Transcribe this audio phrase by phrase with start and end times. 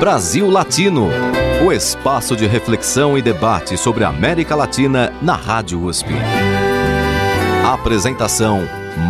[0.00, 1.08] Brasil Latino,
[1.62, 6.08] o espaço de reflexão e debate sobre a América Latina na Rádio USP.
[7.62, 8.60] Apresentação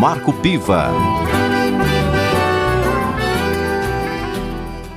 [0.00, 0.88] Marco Piva.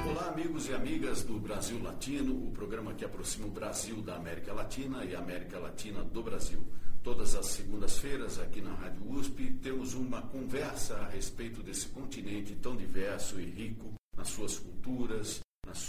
[0.09, 4.52] Olá, amigos e amigas do Brasil Latino, o programa que aproxima o Brasil da América
[4.52, 6.66] Latina e a América Latina do Brasil.
[7.04, 12.75] Todas as segundas-feiras, aqui na Rádio USP, temos uma conversa a respeito desse continente tão
[12.75, 15.43] diverso e rico nas suas culturas,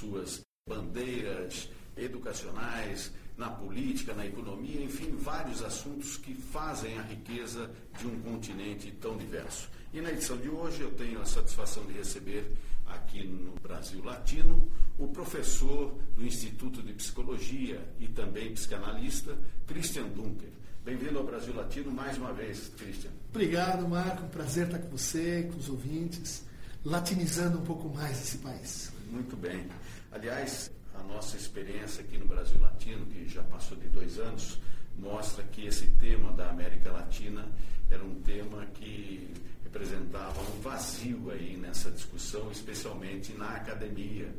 [0.05, 8.07] suas bandeiras educacionais, na política, na economia, enfim, vários assuntos que fazem a riqueza de
[8.07, 9.69] um continente tão diverso.
[9.93, 12.53] E na edição de hoje eu tenho a satisfação de receber
[12.87, 19.37] aqui no Brasil Latino o professor do Instituto de Psicologia e também psicanalista,
[19.67, 20.51] Christian Dunker.
[20.85, 23.11] Bem-vindo ao Brasil Latino mais uma vez, Christian.
[23.31, 24.29] Obrigado, Marco.
[24.29, 26.45] Prazer estar com você, com os ouvintes,
[26.85, 28.93] latinizando um pouco mais esse país.
[29.11, 29.67] Muito bem.
[30.15, 34.61] Aliás, a nossa experiência aqui no Brasil Latino, que já passou de dois anos,
[34.97, 37.49] mostra que esse tema da América Latina
[37.91, 39.29] era um tema que
[39.65, 44.33] representava um vazio aí nessa discussão, especialmente na academia,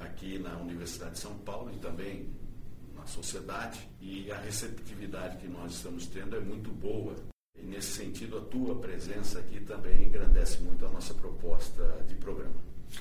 [0.00, 2.28] aqui na Universidade de São Paulo e também
[2.94, 7.16] na sociedade e a receptividade que nós estamos tendo é muito boa.
[7.58, 12.60] E nesse sentido, a tua presença aqui também engrandece muito a nossa proposta de programa.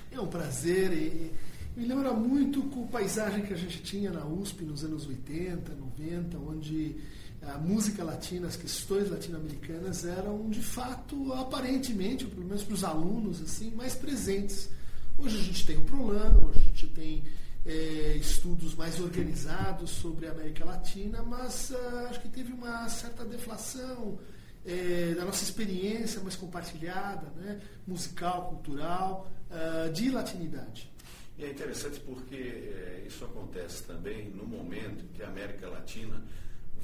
[0.09, 1.50] É um prazer e
[1.81, 5.73] me lembra muito com a paisagem que a gente tinha na USP nos anos 80,
[5.73, 6.95] 90, onde
[7.41, 13.41] a música latina, as questões latino-americanas eram de fato, aparentemente, pelo menos para os alunos,
[13.41, 14.69] assim, mais presentes.
[15.17, 17.23] Hoje a gente tem o Prolan, hoje a gente tem
[17.65, 23.25] é, estudos mais organizados sobre a América Latina, mas uh, acho que teve uma certa
[23.25, 24.19] deflação
[24.63, 30.90] é, da nossa experiência mais compartilhada, né, musical, cultural, uh, de latinidade.
[31.37, 36.21] E é interessante porque é, isso acontece também no momento que a América Latina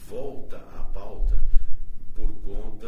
[0.08, 1.38] volta à pauta
[2.16, 2.88] por conta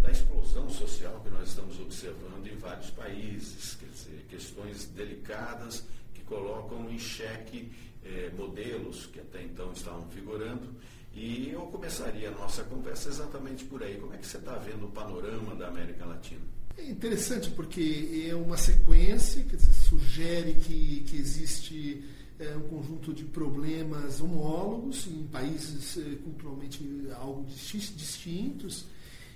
[0.00, 5.84] da explosão social que nós estamos observando em vários países, quer dizer, questões delicadas
[6.32, 7.70] colocam em xeque
[8.02, 10.74] eh, modelos que até então estavam vigorando.
[11.14, 13.98] E eu começaria a nossa conversa exatamente por aí.
[13.98, 16.51] Como é que você está vendo o panorama da América Latina?
[16.76, 22.02] É interessante porque é uma sequência que sugere que, que existe
[22.38, 26.82] é, um conjunto de problemas homólogos em países é, culturalmente
[27.16, 28.86] algo distintos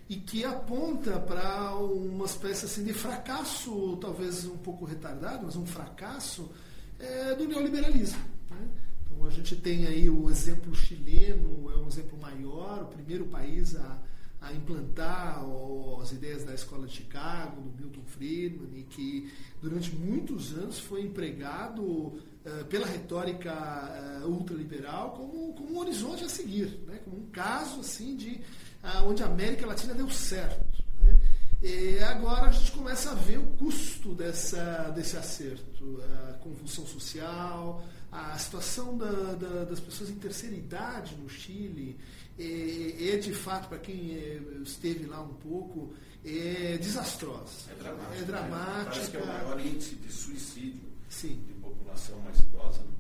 [0.09, 5.67] e que aponta para uma espécie assim, de fracasso, talvez um pouco retardado, mas um
[5.67, 6.49] fracasso
[6.99, 8.23] é, do neoliberalismo.
[8.51, 8.69] Né?
[9.05, 13.75] Então a gente tem aí o exemplo chileno, é um exemplo maior, o primeiro país
[13.75, 13.99] a,
[14.47, 15.45] a implantar
[16.01, 21.03] as ideias da Escola de Chicago, do Milton Friedman, e que durante muitos anos foi
[21.03, 23.53] empregado uh, pela retórica
[24.23, 27.01] uh, ultraliberal como, como um horizonte a seguir, né?
[27.05, 28.41] como um caso assim de
[28.85, 30.65] uh, onde a América Latina deu certo.
[31.01, 31.21] Né?
[31.63, 37.83] E agora a gente começa a ver o custo dessa, desse acerto, a convulsão social,
[38.13, 41.99] a situação da, da, das pessoas em terceira idade no Chile
[42.39, 47.71] é, é de fato, para quem é, esteve lá um pouco, é desastrosa.
[47.71, 48.19] É dramática.
[48.19, 48.91] É dramática.
[48.91, 51.43] Parece que é o maior índice de suicídio Sim.
[51.47, 52.81] de população mais idosa.
[52.81, 52.96] Né?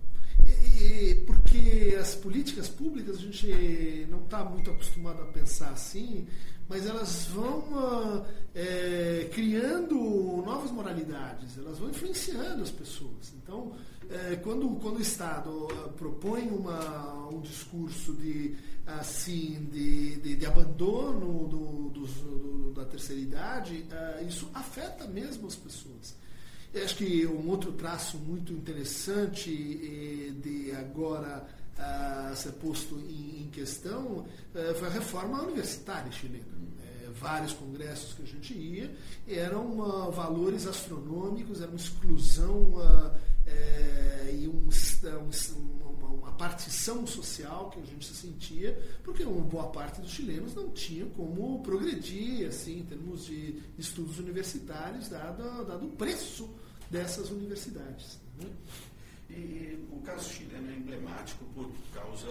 [2.26, 6.26] Políticas públicas a gente não está muito acostumado a pensar assim,
[6.69, 9.94] mas elas vão é, criando
[10.44, 13.32] novas moralidades, elas vão influenciando as pessoas.
[13.41, 13.76] Então,
[14.10, 21.47] é, quando, quando o Estado propõe uma, um discurso de, assim, de, de, de abandono
[21.47, 26.16] do, do, do, da terceira idade, é, isso afeta mesmo as pessoas.
[26.75, 29.48] Eu acho que um outro traço muito interessante
[30.42, 31.47] de agora
[31.78, 36.44] a ser posto em, questão uh, foi a reforma universitária chilena.
[36.44, 38.94] Uh, vários congressos que a gente ia
[39.26, 42.75] eram uh, valores astronômicos, era uma exclusão
[44.33, 49.68] e um, um, uma, uma, partição social que a gente se sentia, porque uma boa
[49.68, 55.86] parte dos chilenos não tinha como progredir assim, em termos de estudos universitários, dado, dado
[55.86, 56.51] o preço
[56.91, 58.18] dessas universidades.
[58.39, 58.48] Né?
[59.28, 62.28] E o caso chileno é emblemático por causa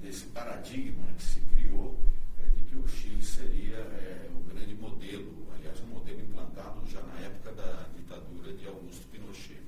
[0.00, 1.98] desse paradigma que se criou
[2.38, 7.02] é, de que o Chile seria é, o grande modelo, aliás, um modelo implantado já
[7.02, 9.62] na época da ditadura de Augusto Pinochet.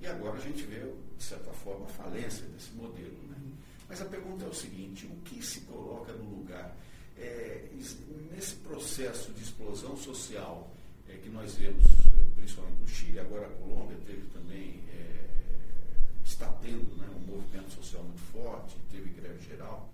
[0.00, 0.80] E agora a gente vê,
[1.16, 3.16] de certa forma, a falência desse modelo.
[3.28, 3.36] Né?
[3.88, 6.76] Mas a pergunta é o seguinte: o que se coloca no lugar?
[7.18, 7.70] É,
[8.30, 10.70] nesse processo de explosão social
[11.08, 15.15] é, que nós vemos, é, principalmente no Chile, agora a Colômbia teve também é,
[18.32, 19.92] forte, teve greve geral.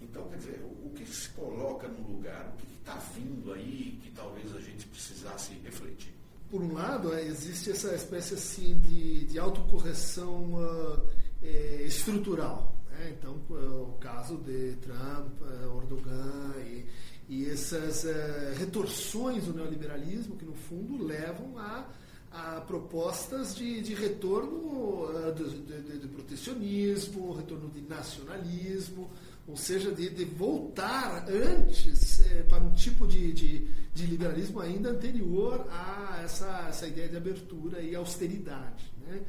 [0.00, 4.10] Então, quer dizer, o que se coloca no lugar, o que está vindo aí que
[4.12, 6.14] talvez a gente precisasse refletir?
[6.50, 11.10] Por um lado, é, existe essa espécie assim de, de autocorreção uh,
[11.42, 12.74] é, estrutural.
[12.90, 13.14] Né?
[13.18, 16.86] Então, o caso de Trump, Erdogan e,
[17.28, 21.86] e essas uh, retorções do neoliberalismo que, no fundo, levam a
[22.30, 29.10] a propostas de, de retorno de, de, de, protecionismo, retorno de nacionalismo,
[29.46, 33.58] ou seja, de, de voltar antes eh, para um tipo de, de,
[33.92, 38.92] de, liberalismo ainda anterior a essa, essa ideia de abertura e austeridade.
[39.04, 39.22] Né?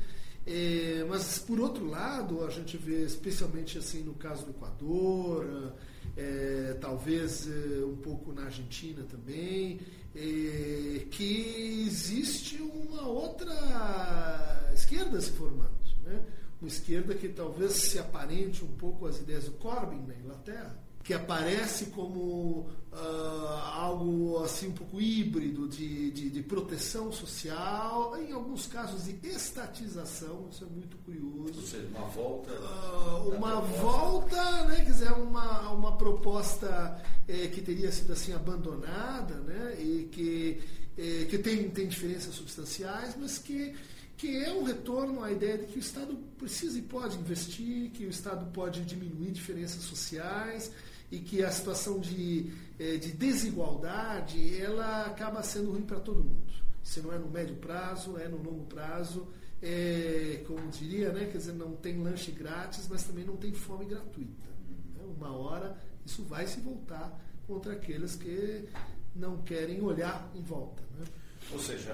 [0.45, 5.73] Eh, mas, por outro lado, a gente vê, especialmente assim no caso do Equador,
[6.15, 7.47] eh, talvez
[7.83, 9.79] um pouco na Argentina também,
[10.13, 15.71] que existe uma outra esquerda se formando.
[16.03, 16.21] Né?
[16.61, 21.13] Uma esquerda que talvez se aparente um pouco às ideias do Corbyn na Inglaterra, que
[21.13, 28.67] aparece como uh, algo assim um pouco híbrido de, de, de, proteção social, em alguns
[28.67, 31.59] casos de estatização, isso é muito curioso.
[31.59, 32.51] Ou seja, uma volta.
[32.51, 39.35] Uh, uma volta, né, quer dizer, uma, uma proposta é, que teria sido assim abandonada,
[39.35, 40.61] né, e que,
[40.97, 43.75] é, que tem, tem diferenças substanciais, mas que
[44.21, 48.05] que é um retorno à ideia de que o Estado precisa e pode investir, que
[48.05, 50.71] o Estado pode diminuir diferenças sociais,
[51.11, 56.51] e que a situação de, é, de desigualdade ela acaba sendo ruim para todo mundo.
[56.81, 59.27] Se não é no médio prazo, é no longo prazo.
[59.61, 63.85] É, como diria, né, quer dizer, não tem lanche grátis, mas também não tem fome
[63.85, 64.49] gratuita.
[64.97, 65.03] Né?
[65.15, 68.67] Uma hora isso vai se voltar contra aqueles que
[69.15, 70.81] não querem olhar em volta.
[70.97, 71.05] Né?
[71.51, 71.93] Ou seja,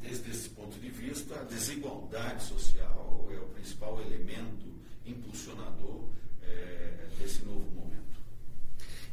[0.00, 4.72] desde esse ponto de vista, a desigualdade social é o principal elemento
[5.04, 6.08] impulsionador
[6.42, 8.20] é, desse novo momento.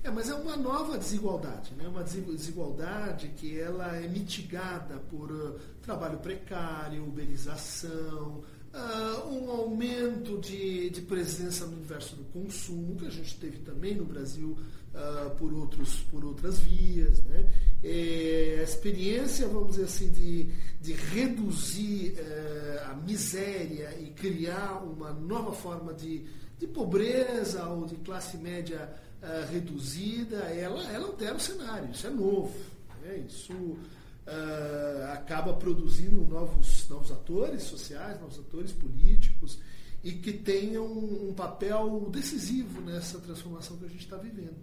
[0.09, 1.88] É, mas é uma nova desigualdade, né?
[1.88, 10.89] uma desigualdade que ela é mitigada por uh, trabalho precário, uberização, uh, um aumento de,
[10.89, 14.57] de presença no universo do consumo, que a gente teve também no Brasil
[14.95, 17.21] uh, por, outros, por outras vias.
[17.25, 17.47] Né?
[17.83, 20.50] É, a experiência, vamos dizer assim, de,
[20.81, 26.25] de reduzir uh, a miséria e criar uma nova forma de
[26.59, 32.10] de pobreza ou de classe média uh, reduzida, ela, ela altera o cenário, isso é
[32.10, 32.57] novo.
[33.01, 33.25] Né?
[33.27, 39.60] Isso uh, acaba produzindo novos, novos atores sociais, novos atores políticos
[40.04, 44.56] e que tenham um, papel decisivo nessa transformação que a gente está vivendo.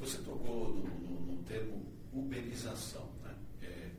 [0.00, 1.82] Você tocou no, no, no termo
[2.12, 3.08] uberização.
[3.22, 3.34] Né?
[3.62, 3.90] É,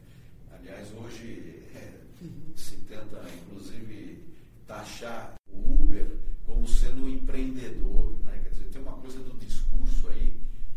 [0.55, 2.55] aliás, hoje é, uhum.
[2.55, 4.23] se tenta, inclusive,
[4.67, 8.11] taxar o Uber como sendo um empreendedor.
[8.23, 8.32] Né?
[8.73, 10.33] Tem uma coisa do discurso aí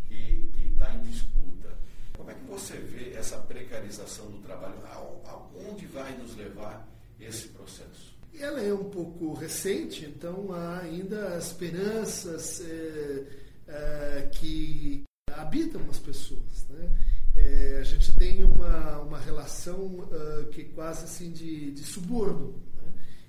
[0.07, 1.79] que está em disputa.
[2.15, 4.75] Como é que você vê essa precarização do trabalho?
[5.25, 6.87] Aonde vai nos levar
[7.19, 8.15] esse processo?
[8.39, 13.25] Ela é um pouco recente, então há ainda esperanças é,
[13.67, 16.67] é, que habitam as pessoas.
[16.69, 16.91] Né?
[17.35, 22.55] É, a gente tem uma, uma relação uh, que quase assim de, de suborno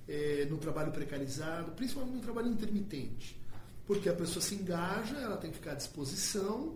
[0.07, 3.37] é, no trabalho precarizado, principalmente no trabalho intermitente.
[3.87, 6.75] Porque a pessoa se engaja, ela tem que ficar à disposição.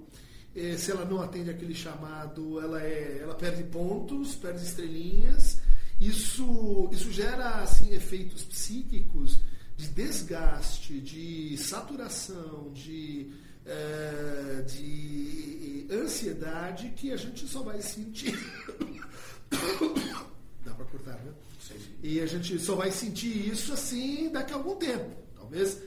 [0.55, 5.59] É, se ela não atende aquele chamado, ela, é, ela perde pontos, perde estrelinhas.
[5.99, 9.39] Isso, isso gera assim, efeitos psíquicos
[9.77, 13.31] de desgaste, de saturação, de,
[13.65, 18.33] é, de ansiedade que a gente só vai sentir.
[20.63, 21.33] Dá para cortar, né?
[22.03, 25.11] E a gente só vai sentir isso assim daqui a algum tempo.
[25.35, 25.77] Talvez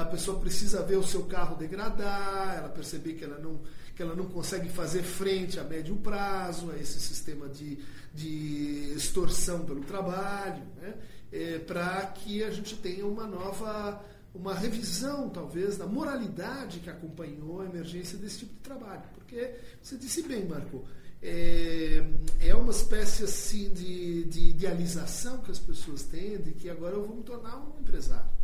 [0.00, 3.60] a pessoa precisa ver o seu carro degradar, ela perceber que ela não,
[3.94, 7.78] que ela não consegue fazer frente a médio prazo a esse sistema de,
[8.12, 10.94] de extorsão pelo trabalho, né?
[11.32, 17.60] É, para que a gente tenha uma nova, uma revisão, talvez, da moralidade que acompanhou
[17.60, 19.04] a emergência desse tipo de trabalho.
[19.14, 20.84] Porque você disse bem, Marco,
[21.22, 22.04] é,
[22.40, 27.06] é uma espécie assim de, de idealização que as pessoas têm de que agora eu
[27.06, 28.39] vou me tornar um empresário.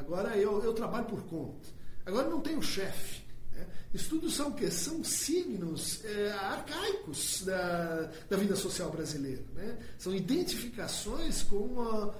[0.00, 1.68] Agora eu, eu trabalho por conta.
[2.06, 3.22] Agora não tenho chefe.
[3.52, 3.66] Né?
[3.92, 4.70] Isso tudo são o quê?
[4.70, 9.42] São signos é, arcaicos da, da vida social brasileira.
[9.54, 9.76] Né?
[9.98, 12.14] São identificações com, uma, uh,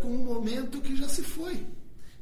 [0.00, 1.66] com um momento que já se foi.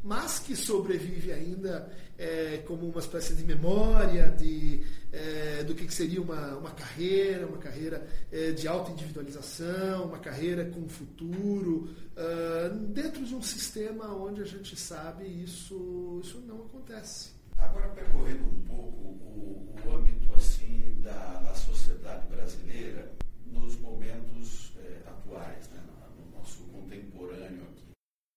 [0.04, 6.20] Mas que sobrevive ainda é, como uma espécie de memória de, é, do que seria
[6.20, 13.24] uma, uma carreira, uma carreira é, de alta individualização, uma carreira com futuro, uh, dentro
[13.24, 17.30] de um sistema onde a gente sabe isso, isso não acontece.
[17.56, 23.10] Agora, percorrendo um pouco o, o âmbito assim da, da sociedade brasileira
[23.46, 25.80] nos momentos é, atuais, né,
[26.18, 27.84] no nosso contemporâneo aqui.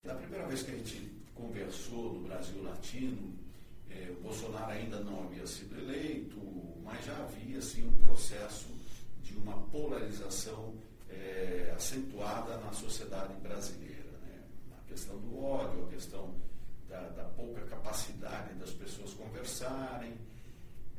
[0.06, 3.34] Da primeira vez que a gente conversou no Brasil Latino,
[3.90, 6.38] é, o Bolsonaro ainda não havia sido eleito,
[6.84, 8.68] mas já havia assim, um processo
[9.22, 10.74] de uma polarização
[11.10, 14.12] é, acentuada na sociedade brasileira.
[14.24, 14.42] Né?
[14.78, 16.36] A questão do ódio, a questão
[16.90, 20.14] da, da, pouca capacidade das pessoas conversarem.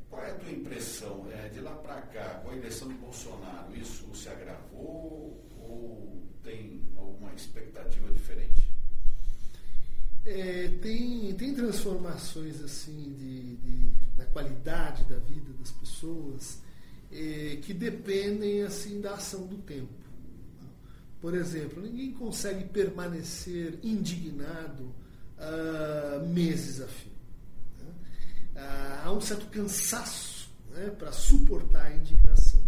[0.09, 1.27] Qual é a tua impressão?
[1.31, 6.81] É, de lá para cá, com a eleição do Bolsonaro, isso se agravou ou tem
[6.97, 8.58] alguma expectativa diferente?
[10.31, 16.59] É, tem, tem transformações assim de, de, da qualidade da vida das pessoas
[17.11, 19.89] é, que dependem assim da ação do tempo.
[21.19, 24.93] Por exemplo, ninguém consegue permanecer indignado
[25.39, 27.11] uh, meses a fio.
[27.79, 27.91] Né?
[28.55, 32.61] Uh, há um certo cansaço né, para suportar a indignação.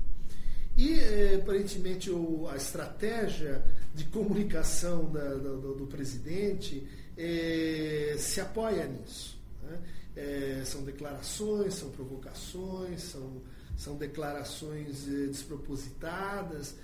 [0.75, 3.63] E, eh, aparentemente, o, a estratégia
[3.93, 6.87] de comunicação da, do, do, presidente
[7.21, 9.39] eh, se apoia nisso.
[9.63, 9.79] Né?
[10.15, 13.41] Eh, são declarações, são provocações, são,
[13.77, 16.75] são declarações despropositadas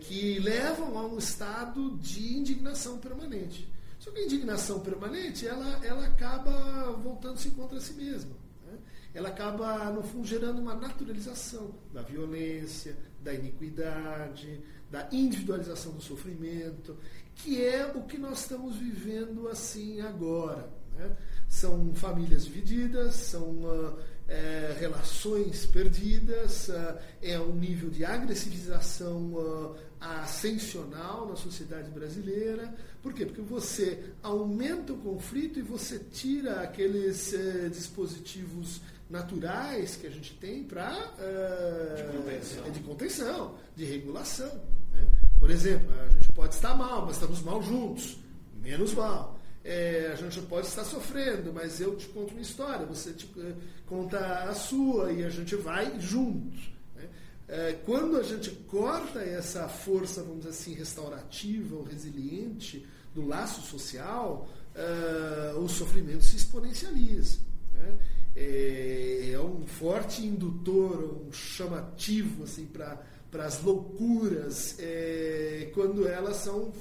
[0.00, 3.70] que levam a um estado de indignação permanente.
[4.02, 8.32] Só que a indignação permanente, ela, ela acaba voltando-se contra si mesma.
[8.66, 8.76] Né?
[9.14, 16.96] Ela acaba, no fundo, gerando uma naturalização da violência, da iniquidade, da individualização do sofrimento,
[17.34, 20.68] que é o que nós estamos vivendo assim agora.
[20.96, 21.10] Né?
[21.48, 23.98] São famílias divididas, são uh,
[24.28, 32.74] é, relações perdidas, uh, é um nível de agressivização uh, ascensional na sociedade brasileira.
[33.02, 33.26] Por quê?
[33.26, 40.34] Porque você aumenta o conflito e você tira aqueles eh, dispositivos naturais que a gente
[40.34, 42.70] tem para uh, de, contenção.
[42.70, 44.60] de contenção, de regulação.
[44.92, 45.06] Né?
[45.42, 48.16] Por exemplo, a gente pode estar mal, mas estamos mal juntos.
[48.62, 49.40] Menos mal.
[49.64, 53.56] É, a gente pode estar sofrendo, mas eu te conto uma história, você te uh,
[53.84, 56.72] conta a sua e a gente vai juntos.
[56.94, 57.08] Né?
[57.48, 63.62] É, quando a gente corta essa força, vamos dizer assim, restaurativa ou resiliente do laço
[63.62, 67.38] social, uh, o sofrimento se exponencializa.
[67.74, 67.98] Né?
[68.36, 73.02] É, é, um forte indutor, um chamativo assim, para
[73.40, 76.72] as loucuras, é, quando elas são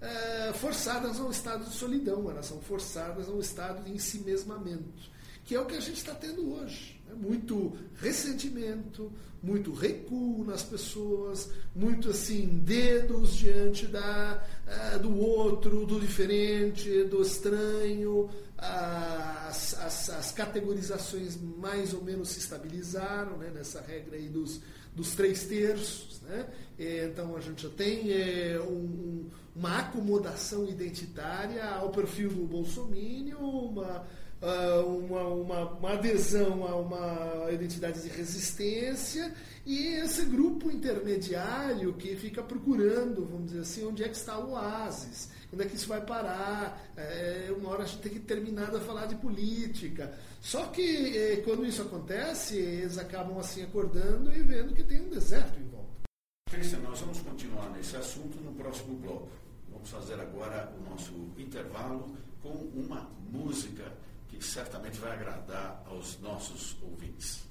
[0.00, 5.10] é, forçadas a um estado de solidão, elas são forçadas a um estado de ensimesmamento,
[5.44, 7.00] que é o que a gente está tendo hoje.
[7.06, 7.14] Né?
[7.14, 9.10] Muito ressentimento,
[9.42, 17.20] muito recuo nas pessoas, muito assim, dedos diante da, uh, do outro, do diferente, do
[17.20, 18.30] estranho.
[18.56, 24.60] As, as, as, categorizações mais ou menos se estabilizaram né, nessa regra aí dos,
[24.94, 26.20] dos três terços.
[26.22, 26.46] Né?
[26.78, 34.06] Então a gente já tem é, um, uma acomodação identitária ao perfil do Bolsonaro, uma
[34.44, 39.32] uh, uma, uma, uma, adesão a uma identidade de resistência
[39.64, 44.52] e esse grupo intermediário que fica procurando, vamos dizer assim, onde é que está o
[44.52, 48.70] oásis, onde é que isso vai parar, é, uma hora a gente tem que terminar
[48.70, 50.12] de falar de política.
[50.40, 55.08] Só que é, quando isso acontece, eles acabam assim acordando e vendo que tem um
[55.08, 56.02] deserto em volta.
[56.50, 59.30] Cristian, nós vamos continuar nesse assunto no próximo bloco.
[59.70, 63.84] Vamos fazer agora o nosso intervalo com uma música
[64.28, 67.44] que certamente vai agradar aos nossos ouvintes.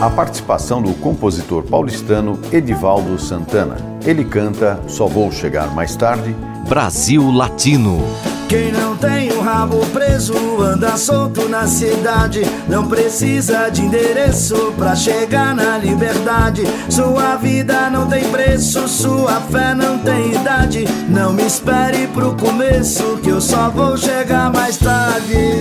[0.00, 3.76] A participação do compositor paulistano Edivaldo Santana.
[4.02, 6.34] Ele canta Só Vou Chegar Mais Tarde.
[6.66, 8.02] Brasil Latino.
[8.48, 12.40] Quem não tem o rabo preso anda solto na cidade.
[12.66, 16.62] Não precisa de endereço pra chegar na liberdade.
[16.88, 20.86] Sua vida não tem preço, sua fé não tem idade.
[21.10, 25.60] Não me espere pro começo, que eu só vou chegar mais tarde.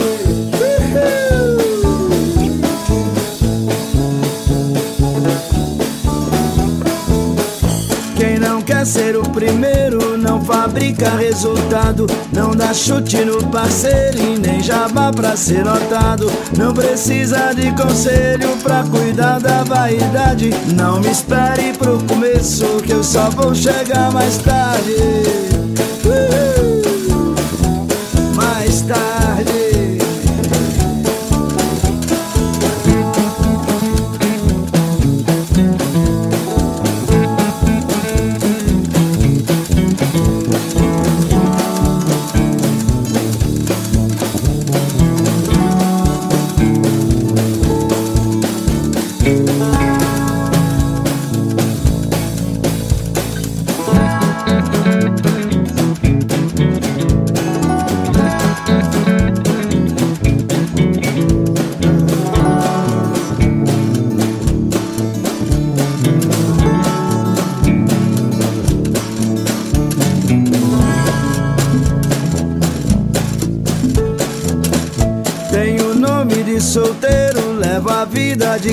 [8.79, 12.07] Quer ser o primeiro, não fabrica resultado.
[12.31, 16.31] Não dá chute no parceiro e nem jabá pra ser notado.
[16.57, 20.51] Não precisa de conselho pra cuidar da vaidade.
[20.77, 24.95] Não me espere pro começo, que eu só vou chegar mais tarde.
[26.05, 26.48] Uh!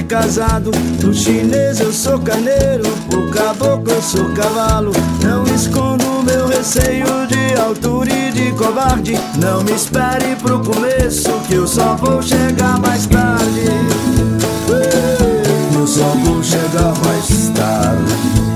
[0.06, 0.70] Casado.
[1.00, 4.92] Do chinês eu sou carneiro, o caboclo eu sou cavalo.
[5.22, 9.18] Não escondo meu receio de altura e de covarde.
[9.38, 13.64] Não me espere pro começo, que eu só vou chegar mais tarde.
[15.75, 18.55] Eu só vou chegar mais tarde.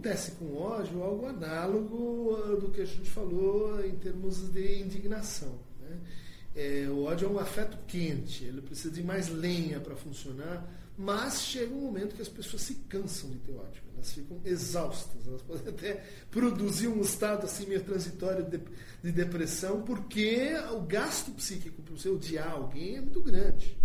[0.00, 5.58] Acontece com ódio algo análogo do que a gente falou em termos de indignação.
[5.78, 5.98] Né?
[6.56, 11.42] É, o ódio é um afeto quente, ele precisa de mais lenha para funcionar, mas
[11.42, 15.42] chega um momento que as pessoas se cansam de ter ódio, elas ficam exaustas, elas
[15.42, 18.58] podem até produzir um estado assim meio transitório de,
[19.02, 23.78] de depressão, porque o gasto psíquico para você odiar alguém é muito grande.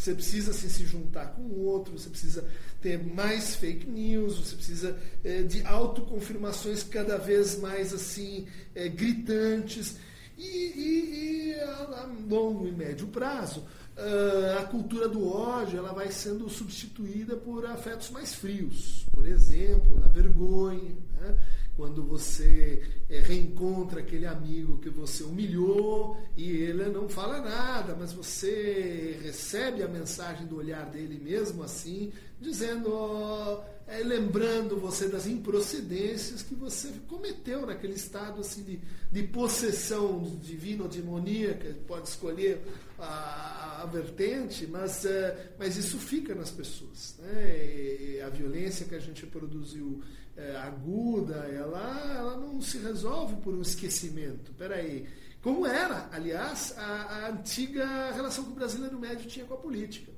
[0.00, 2.42] Você precisa assim, se juntar com o outro, você precisa
[2.80, 9.98] ter mais fake news, você precisa é, de autoconfirmações cada vez mais assim é, gritantes.
[10.38, 16.10] E, e, e, a, longo e médio prazo, uh, a cultura do ódio ela vai
[16.10, 19.04] sendo substituída por afetos mais frios.
[19.12, 20.96] Por exemplo, na vergonha.
[21.20, 21.38] Né?
[21.80, 28.12] Quando você é, reencontra aquele amigo que você humilhou e ele não fala nada, mas
[28.12, 36.42] você recebe a mensagem do olhar dele mesmo assim, dizendo, é, lembrando você das improcedências
[36.42, 38.78] que você cometeu naquele estado assim de,
[39.10, 42.60] de possessão divina ou demoníaca, pode escolher
[42.98, 47.16] a, a vertente, mas, é, mas isso fica nas pessoas.
[47.20, 48.20] Né?
[48.20, 50.02] a violência que a gente produziu
[50.36, 54.52] é, aguda, ela, ela não se resolve por um esquecimento.
[54.54, 55.06] Peraí.
[55.42, 60.12] Como era, aliás, a, a antiga relação que o brasileiro médio tinha com a política.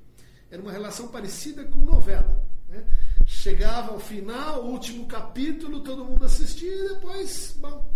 [0.51, 2.43] Era uma relação parecida com novela.
[2.67, 2.83] Né?
[3.25, 7.93] Chegava ao final, o último capítulo, todo mundo assistia e depois, bom,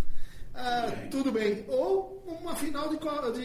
[0.53, 1.65] ah, tudo bem.
[1.67, 2.97] Ou uma final de,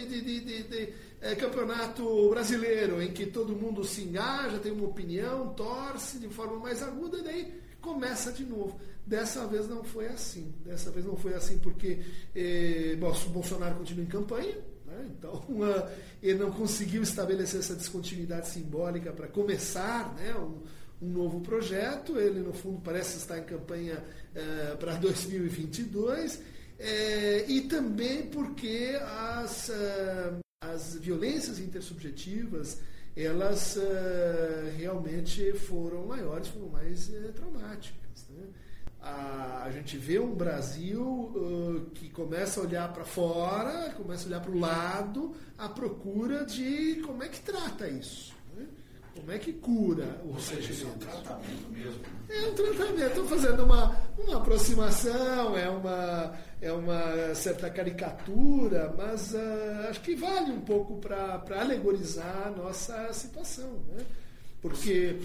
[0.07, 4.87] de, de, de, de é, campeonato brasileiro, em que todo mundo se engaja, tem uma
[4.87, 8.81] opinião, torce de forma mais aguda, e daí começa de novo.
[9.05, 10.55] Dessa vez não foi assim.
[10.65, 12.01] Dessa vez não foi assim porque
[12.35, 15.11] eh, o Bolsonaro continua em campanha, né?
[15.11, 15.91] então uh,
[16.23, 20.63] ele não conseguiu estabelecer essa descontinuidade simbólica para começar né, um,
[21.05, 22.17] um, novo projeto.
[22.17, 24.03] Ele, no fundo, parece estar em campanha
[24.35, 26.41] uh, para 2022.
[26.79, 32.79] Eh, e também porque as, uh, as violências intersubjetivas
[33.17, 38.27] elas uh, realmente foram maiores, foram mais uh, traumáticas.
[38.31, 38.47] Né?
[39.01, 44.41] A, gente vê um Brasil uh, que começa a olhar para fora, começa a olhar
[44.41, 48.32] para o lado, à procura de como é que trata isso.
[49.15, 49.21] Né?
[49.21, 50.87] Como é que cura o sentimento?
[50.87, 52.01] É um tratamento mesmo.
[52.29, 53.01] É um tratamento.
[53.03, 60.15] Estou fazendo uma, uma aproximação, é uma é uma certa caricatura, mas uh, acho que
[60.15, 63.83] vale um pouco para alegorizar a nossa situação.
[63.89, 64.07] Né?
[64.61, 65.19] Porque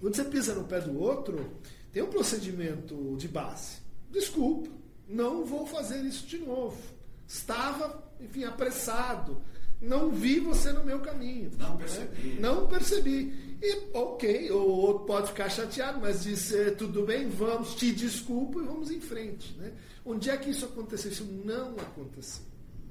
[0.00, 1.58] quando você pisa no pé do outro,
[1.92, 3.78] tem um procedimento de base.
[4.08, 4.70] Desculpa,
[5.08, 6.80] não vou fazer isso de novo.
[7.26, 9.42] Estava, enfim, apressado.
[9.80, 11.50] Não vi você no meu caminho.
[11.58, 12.28] Não percebi.
[12.28, 12.40] Né?
[12.40, 13.58] Não percebi.
[13.62, 18.60] E ok, o outro pode ficar chateado, mas diz, é, tudo bem, vamos, te desculpo
[18.60, 19.54] e vamos em frente.
[19.58, 19.72] Né?
[20.04, 21.10] Onde é que isso aconteceu?
[21.10, 22.44] Isso não aconteceu.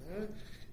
[0.07, 0.27] Né?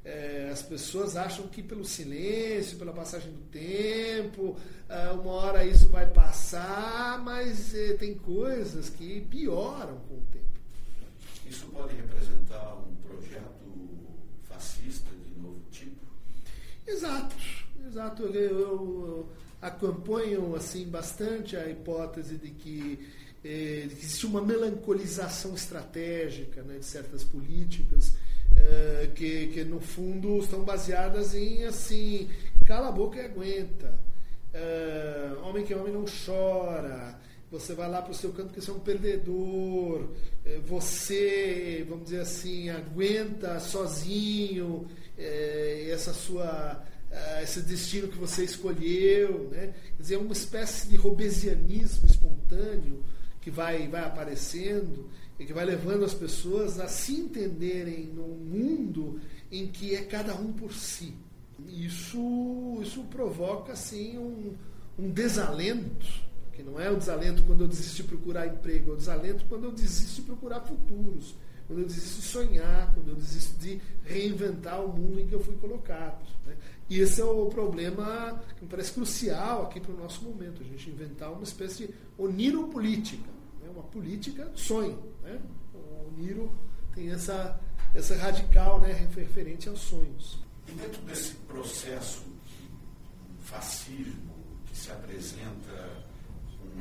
[0.05, 4.57] É, as pessoas acham que pelo silêncio, pela passagem do tempo,
[4.89, 10.61] ah, uma hora isso vai passar, mas é, tem coisas que pioram com o tempo.
[11.47, 13.53] Isso pode representar um projeto
[14.49, 15.12] fascista?
[16.93, 17.35] Exato,
[17.87, 18.23] exato.
[18.25, 19.29] Eu, eu,
[19.61, 22.99] acompanho assim bastante a hipótese de que,
[23.45, 28.13] eh, existe uma melancolização estratégica né, de certas políticas
[28.57, 32.29] eh, que, que no fundo estão baseadas em assim
[32.67, 33.99] cala a boca e aguenta.
[34.53, 37.19] Eh, homem que homem não chora
[37.53, 40.09] você vai lá para o seu canto porque você é um perdedor,
[40.43, 44.89] é, você, vamos dizer assim, aguenta sozinho
[45.19, 46.83] é, essa sua,
[47.43, 49.51] esse destino que você escolheu.
[49.51, 49.75] Né?
[49.97, 53.05] Quer dizer, é uma espécie de robesianismo espontâneo
[53.43, 59.21] que vai, vai aparecendo e que vai levando as pessoas a se entenderem num mundo
[59.51, 61.13] em que é cada um por si.
[61.69, 64.55] Isso, isso provoca assim, um,
[64.99, 68.97] um desalento que não é o desalento quando eu desisto de procurar emprego, é o
[68.97, 71.35] desalento quando eu desisto de procurar futuros,
[71.67, 75.41] quando eu desisto de sonhar, quando eu desisto de reinventar o mundo em que eu
[75.41, 76.23] fui colocado.
[76.47, 76.57] Né?
[76.91, 80.65] E esse é o problema que me parece crucial aqui para o nosso momento, a
[80.65, 83.29] gente inventar uma espécie de oniropolítica,
[83.63, 83.71] né?
[83.71, 85.03] uma política sonho.
[85.23, 85.41] Né?
[85.75, 86.53] O oniro
[86.95, 87.59] tem essa,
[87.95, 88.93] essa radical né?
[88.93, 90.39] referente aos sonhos.
[90.69, 92.23] E dentro desse processo
[93.41, 94.33] fascismo
[94.67, 96.02] que se apresenta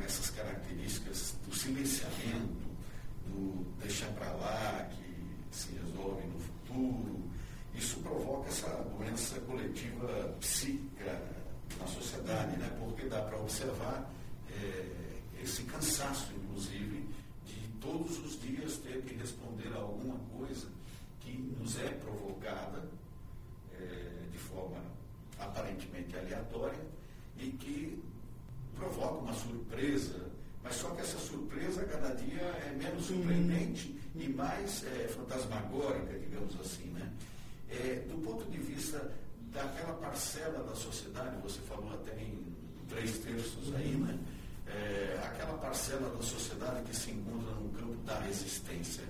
[0.04, 2.70] essas características do silenciamento,
[3.26, 7.22] do deixar para lá, que se resolve no futuro,
[7.74, 11.20] isso provoca essa doença coletiva psíquica
[11.78, 12.70] na sociedade, né?
[12.78, 14.10] porque dá para observar
[14.50, 14.86] é,
[15.42, 17.08] esse cansaço, inclusive,
[17.46, 20.68] de todos os dias ter que responder a alguma coisa
[21.20, 22.88] que nos é provocada
[23.74, 24.78] é, de forma
[25.38, 26.84] aparentemente aleatória
[27.38, 28.02] e que
[28.82, 30.26] provoca uma surpresa,
[30.62, 36.58] mas só que essa surpresa cada dia é menos surpreendente e mais é, fantasmagórica, digamos
[36.60, 36.86] assim.
[36.86, 37.12] Né?
[37.70, 39.10] É, do ponto de vista
[39.52, 42.42] daquela parcela da sociedade, você falou até em
[42.88, 44.18] três terços aí, né?
[44.66, 49.04] É, aquela parcela da sociedade que se encontra no campo da resistência.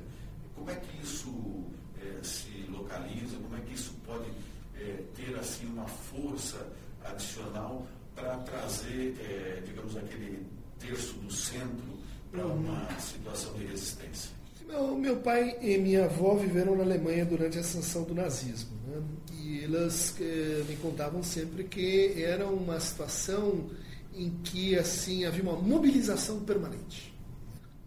[0.54, 1.64] Como é que isso
[2.00, 3.36] é, se localiza?
[3.36, 4.28] Como é que isso pode
[4.76, 6.66] é, ter assim uma força
[7.04, 10.46] adicional para trazer, é, digamos, aquele
[10.78, 11.98] terço do centro
[12.30, 14.30] para uma situação de resistência?
[14.66, 18.70] Meu, meu pai e minha avó viveram na Alemanha durante a ascensão do nazismo.
[18.86, 19.02] Né?
[19.40, 23.70] E elas eh, me contavam sempre que era uma situação
[24.14, 27.14] em que assim havia uma mobilização permanente,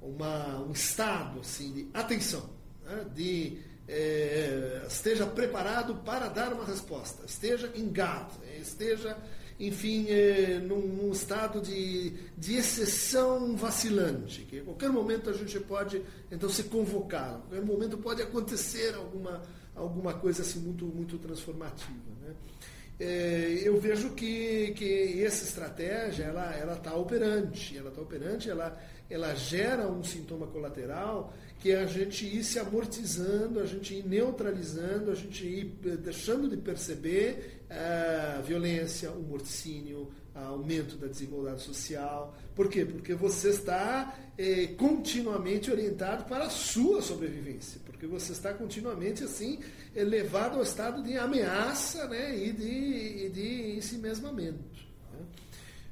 [0.02, 2.50] uma, um estado assim, de atenção,
[2.84, 3.06] né?
[3.16, 3.58] de
[3.88, 9.18] eh, esteja preparado para dar uma resposta, esteja guard, esteja
[9.60, 15.60] enfim, é, num, num, estado de, de exceção vacilante, que a qualquer momento a gente
[15.62, 19.42] pode então ser convocado, a qualquer momento pode acontecer alguma,
[19.74, 21.94] alguma coisa assim muito, muito transformativa.
[22.22, 22.34] Né?
[23.00, 28.78] É, eu vejo que, que essa estratégia ela está operante, ela está operante, ela,
[29.10, 34.06] ela gera um sintoma colateral que é a gente ir se amortizando, a gente ir
[34.06, 41.62] neutralizando, a gente ir eh, deixando de perceber a violência, o morticínio, aumento da desigualdade
[41.62, 42.36] social.
[42.54, 42.86] Por quê?
[42.86, 49.60] Porque você está eh, continuamente orientado para a sua sobrevivência, porque você está continuamente assim
[49.96, 54.60] elevado ao estado de ameaça né, e de, e de ensimesmamento.
[55.14, 55.26] Né?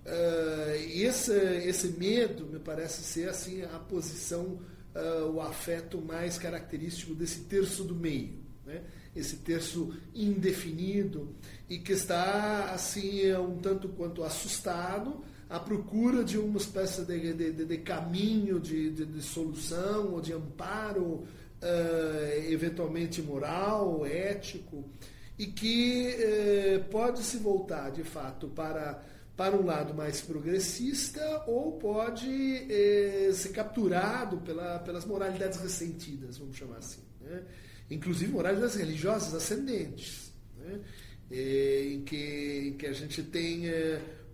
[0.06, 4.60] Uh, esse, esse medo me parece ser assim a posição
[4.94, 8.82] uh, o afeto mais característico desse terço do meio, né?
[9.16, 11.36] esse terço indefinido
[11.70, 17.52] e que está assim um tanto quanto assustado à procura de uma espécie de, de,
[17.52, 24.84] de, de caminho de, de, solução ou de amparo uh, eventualmente moral, ético
[25.38, 29.02] e que uh, pode se voltar de fato para
[29.36, 32.30] para um lado mais progressista ou pode
[32.72, 37.02] eh, ser capturado pela, pelas moralidades ressentidas, vamos chamar assim.
[37.20, 37.44] Né?
[37.90, 40.80] Inclusive moralidades religiosas ascendentes, né?
[41.32, 43.64] Eh, em, que, em que a gente tem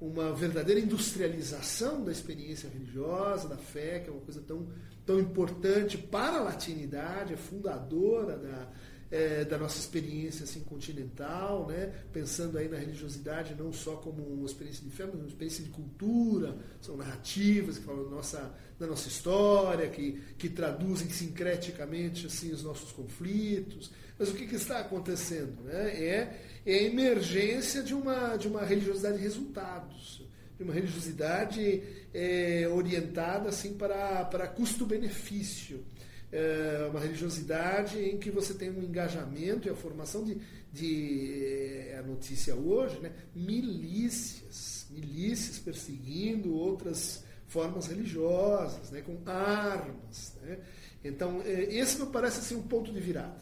[0.01, 4.67] uma verdadeira industrialização da experiência religiosa, da fé, que é uma coisa tão,
[5.05, 8.71] tão importante para a latinidade, é fundadora da,
[9.12, 11.91] é, da nossa experiência assim, continental, né?
[12.13, 15.69] pensando aí na religiosidade não só como uma experiência de fé, mas uma experiência de
[15.72, 22.52] cultura, são narrativas que falam da nossa, da nossa história, que, que traduzem sincreticamente assim,
[22.52, 23.91] os nossos conflitos.
[24.17, 25.63] Mas o que, que está acontecendo?
[25.63, 25.89] Né?
[25.95, 31.82] É, é a emergência de uma, de uma religiosidade de resultados, de uma religiosidade
[32.13, 35.84] é, orientada assim, para, para custo-benefício
[36.31, 40.37] é, uma religiosidade em que você tem um engajamento e a formação de,
[40.71, 50.35] de é, a notícia hoje, né, milícias, milícias perseguindo outras formas religiosas, né, com armas.
[50.41, 50.59] Né?
[51.03, 53.41] Então, é, esse me parece assim, um ponto de virada.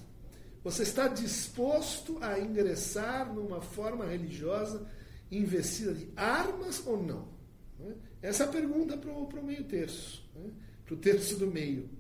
[0.64, 4.88] Você está disposto a ingressar numa forma religiosa
[5.30, 7.28] investida de armas ou não?
[7.80, 7.96] Né?
[8.22, 10.52] Essa é a pergunta para o meio terço, né?
[10.86, 11.97] para o terço do meio.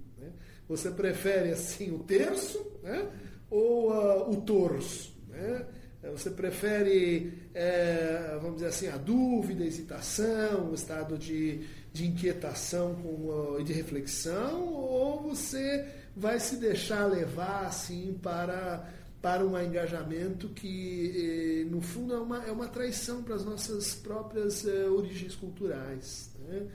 [0.68, 3.08] Você prefere assim o terço né?
[3.50, 5.16] ou uh, o torso?
[5.30, 5.66] Né?
[6.12, 12.96] Você prefere, é, vamos dizer assim, a dúvida, a hesitação, o estado de, de inquietação
[13.04, 18.88] e uh, de reflexão, ou você vai se deixar levar assim para,
[19.22, 23.94] para um engajamento que, eh, no fundo, é uma, é uma traição para as nossas
[23.94, 26.32] próprias eh, origens culturais.
[26.48, 26.68] Né?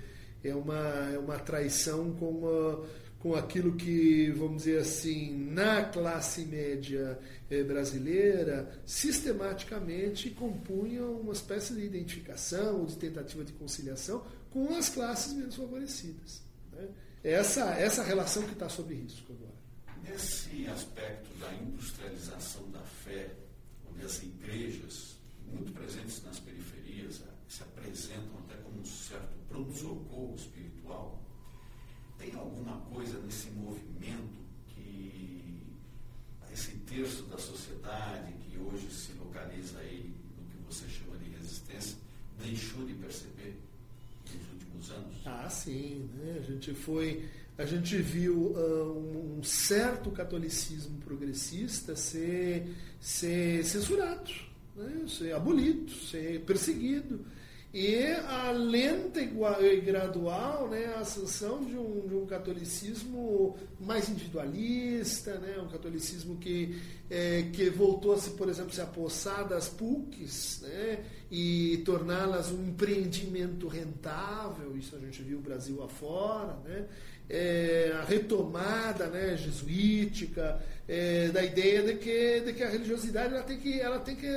[0.44, 2.44] É, uma, é uma traição com.
[2.44, 2.84] Uh,
[3.22, 7.16] com aquilo que, vamos dizer assim, na classe média
[7.48, 14.88] eh, brasileira, sistematicamente compunham uma espécie de identificação ou de tentativa de conciliação com as
[14.88, 16.42] classes menos favorecidas.
[16.72, 16.88] Né?
[17.22, 19.54] Essa, essa relação que está sob risco agora.
[20.02, 23.30] Nesse aspecto da industrialização da fé,
[23.88, 31.22] onde as igrejas, muito presentes nas periferias, se apresentam até como um certo pronto-socorro espiritual,
[32.22, 35.66] tem alguma coisa nesse movimento que
[36.52, 41.96] esse terço da sociedade que hoje se localiza aí no que você chama de resistência
[42.38, 43.56] deixou de perceber
[44.26, 45.16] nos últimos anos?
[45.26, 46.38] Ah, sim, né?
[46.38, 52.68] A gente foi, a gente viu uh, um certo catolicismo progressista ser,
[53.00, 54.30] ser censurado,
[54.76, 55.04] né?
[55.08, 57.24] ser abolido, ser perseguido
[57.74, 65.38] e a lenta e gradual né, a ascensão de um, de um catolicismo mais individualista,
[65.38, 70.60] né, um catolicismo que, é, que voltou a se, por exemplo, se apossar das PUCs
[70.60, 76.86] né, e torná-las um empreendimento rentável, isso a gente viu o Brasil afora, né,
[77.28, 83.42] é, a retomada né, jesuítica, é, da ideia de que, de que a religiosidade ela
[83.42, 84.28] tem que, ela tem que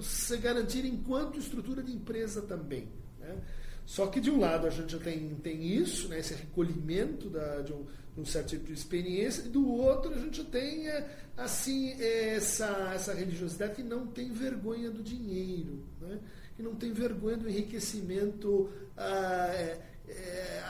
[0.00, 2.88] se garantir enquanto estrutura de empresa também.
[3.18, 3.36] Né?
[3.84, 7.62] Só que de um lado a gente já tem, tem isso, né, esse recolhimento da,
[7.62, 10.88] de, um, de um certo tipo de experiência, e do outro a gente já tem
[10.88, 16.18] é, assim essa, essa religiosidade que não tem vergonha do dinheiro, né?
[16.56, 18.70] que não tem vergonha do enriquecimento.
[18.96, 19.80] Ah, é,
[20.18, 20.62] é,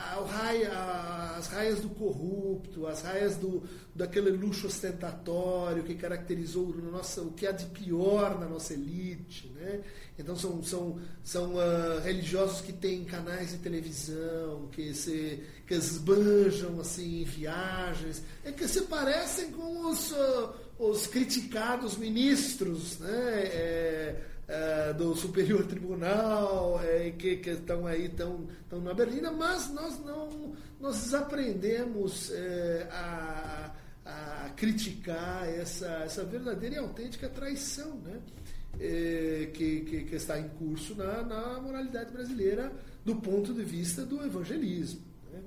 [1.37, 7.33] as raias do corrupto, as raias do, daquele luxo ostentatório que caracterizou o, nosso, o
[7.33, 9.51] que há de pior na nossa elite.
[9.55, 9.81] Né?
[10.17, 16.79] Então são, são, são uh, religiosos que têm canais de televisão, que se que esbanjam
[16.81, 22.99] assim, em viagens, é que se parecem com os, uh, os criticados ministros.
[22.99, 23.43] Né?
[23.45, 29.71] É, é, do Superior Tribunal, é, que, que estão aí tão, tão na Berlina, mas
[29.71, 30.53] nós não
[30.83, 33.71] nós desaprendemos é, a,
[34.05, 38.19] a criticar essa, essa verdadeira e autêntica traição né?
[38.79, 42.71] É, que, que, que, está em curso na, na moralidade brasileira
[43.05, 45.01] do ponto de vista do evangelismo.
[45.31, 45.39] Né?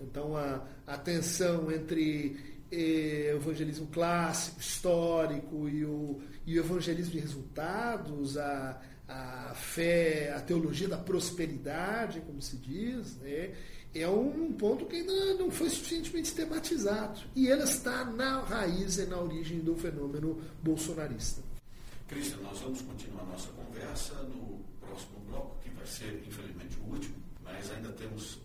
[0.00, 7.12] Então, a, a tensão entre é, o evangelismo clássico, histórico e o, e o evangelismo
[7.12, 13.54] de resultados, a, a fé, a teologia da prosperidade, como se diz, né,
[13.94, 17.20] é um ponto que ainda não foi suficientemente tematizado.
[17.36, 21.40] E ele está na raiz e na origem do fenômeno bolsonarista.
[22.08, 27.14] Cristian, nós vamos continuar nossa conversa no próximo bloco, que vai ser, infelizmente, o último,
[27.42, 28.40] mas ainda temos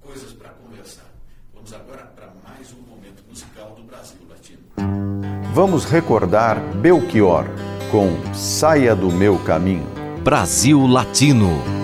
[0.00, 1.12] coisas para conversar.
[1.54, 4.62] Vamos agora para mais um momento musical do Brasil Latino.
[5.52, 7.44] Vamos recordar Belchior
[7.90, 9.86] com Saia do Meu Caminho.
[10.22, 11.81] Brasil Latino.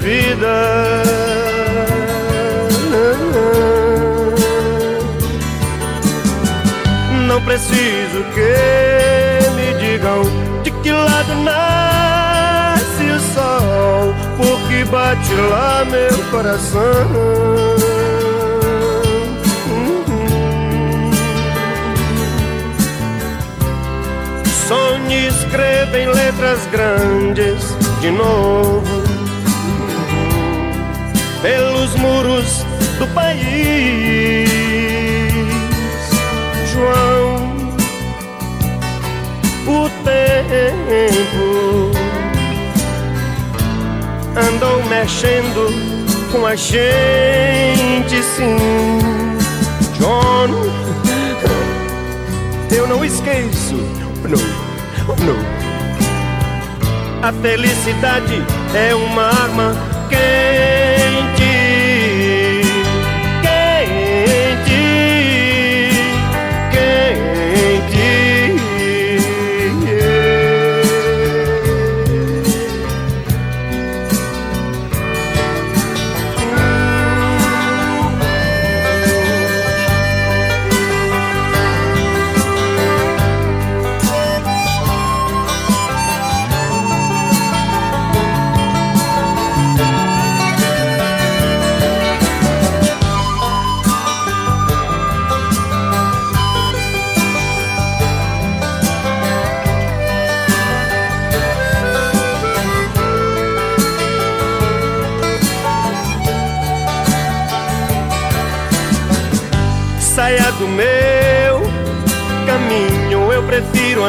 [0.00, 1.02] Vida.
[7.26, 10.22] Não preciso que me digam
[10.62, 17.80] de que lado nasce o sol, porque bate lá meu coração.
[24.70, 28.89] sonhe escreva em letras grandes de novo
[31.42, 32.64] pelos muros
[32.98, 34.48] do país.
[36.72, 37.50] João,
[39.66, 41.90] o tempo
[44.36, 45.68] andou mexendo
[46.30, 48.56] com a gente, sim.
[49.98, 50.48] John,
[52.74, 53.74] eu não esqueço,
[54.22, 54.60] não
[55.26, 55.36] no.
[57.22, 58.42] A felicidade
[58.74, 59.74] é uma arma
[60.08, 60.79] quente,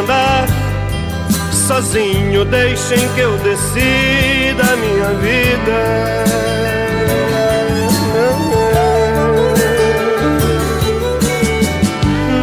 [0.01, 0.47] andar
[1.51, 2.43] sozinho.
[2.45, 5.77] Deixem que eu decida a minha vida.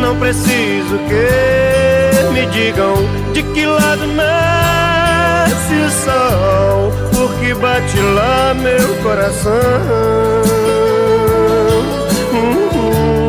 [0.00, 2.94] Não preciso que me digam
[3.32, 10.48] de que lado nasce o sol, porque bate lá meu coração.
[12.78, 13.27] sob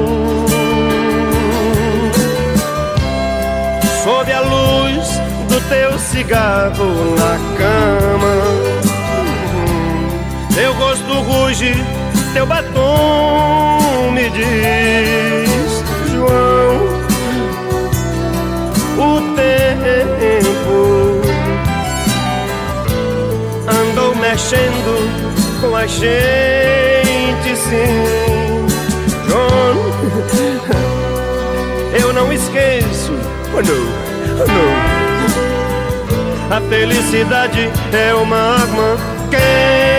[4.39, 8.36] a luz do teu cigarro na cama.
[10.56, 11.73] Teu rosto ruge,
[12.34, 16.78] teu batom me diz, João,
[18.97, 20.78] o tempo
[23.67, 24.91] andou mexendo
[25.62, 28.65] com a gente, sim,
[29.28, 29.89] João.
[31.99, 33.13] Eu não esqueço,
[33.54, 33.98] oh não.
[36.49, 38.97] A felicidade é uma arma.
[39.30, 39.98] Quente,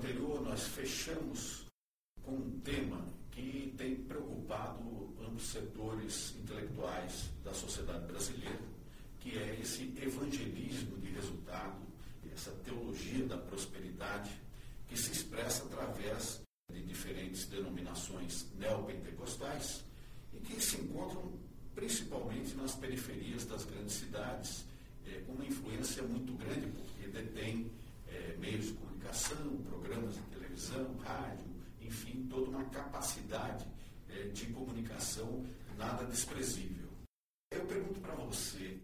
[0.00, 1.66] Anterior nós fechamos
[2.22, 8.60] com um tema que tem preocupado ambos setores intelectuais da sociedade brasileira,
[9.20, 11.82] que é esse evangelismo de resultado,
[12.32, 14.30] essa teologia da prosperidade,
[14.88, 16.40] que se expressa através
[16.72, 19.84] de diferentes denominações neopentecostais
[20.32, 21.30] e que se encontram
[21.74, 24.64] principalmente nas periferias das grandes cidades
[25.06, 27.70] é, com uma influência muito grande, porque detém
[28.08, 28.72] é, meios de
[29.10, 31.48] comunicação, programas de televisão, rádio,
[31.80, 33.66] enfim, toda uma capacidade
[34.08, 35.44] é, de comunicação
[35.76, 36.88] nada desprezível.
[37.50, 38.78] Eu pergunto para você,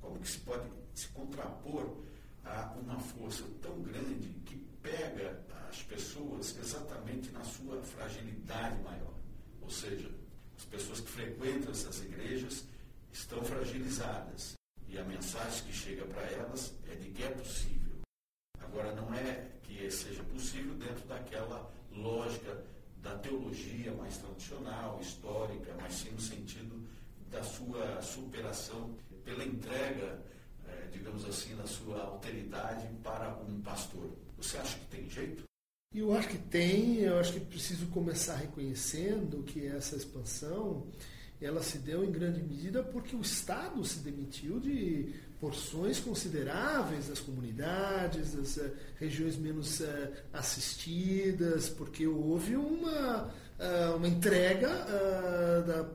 [0.00, 1.98] como que se pode se contrapor
[2.44, 9.14] a uma força tão grande que pega as pessoas exatamente na sua fragilidade maior?
[9.62, 10.10] Ou seja,
[10.56, 12.64] as pessoas que frequentam essas igrejas
[13.12, 14.54] estão fragilizadas
[14.88, 17.79] e a mensagem que chega para elas é de que é possível.
[18.60, 22.64] Agora, não é que seja possível dentro daquela lógica
[23.02, 26.86] da teologia mais tradicional, histórica, mas sim no sentido
[27.30, 28.94] da sua superação
[29.24, 30.22] pela entrega,
[30.66, 34.10] eh, digamos assim, da sua alteridade para um pastor.
[34.36, 35.44] Você acha que tem jeito?
[35.94, 40.86] Eu acho que tem, eu acho que preciso começar reconhecendo que essa expansão
[41.40, 47.18] ela se deu em grande medida porque o Estado se demitiu de porções consideráveis das
[47.18, 53.28] comunidades, das uh, regiões menos uh, assistidas, porque houve uma,
[53.58, 54.68] uh, uma entrega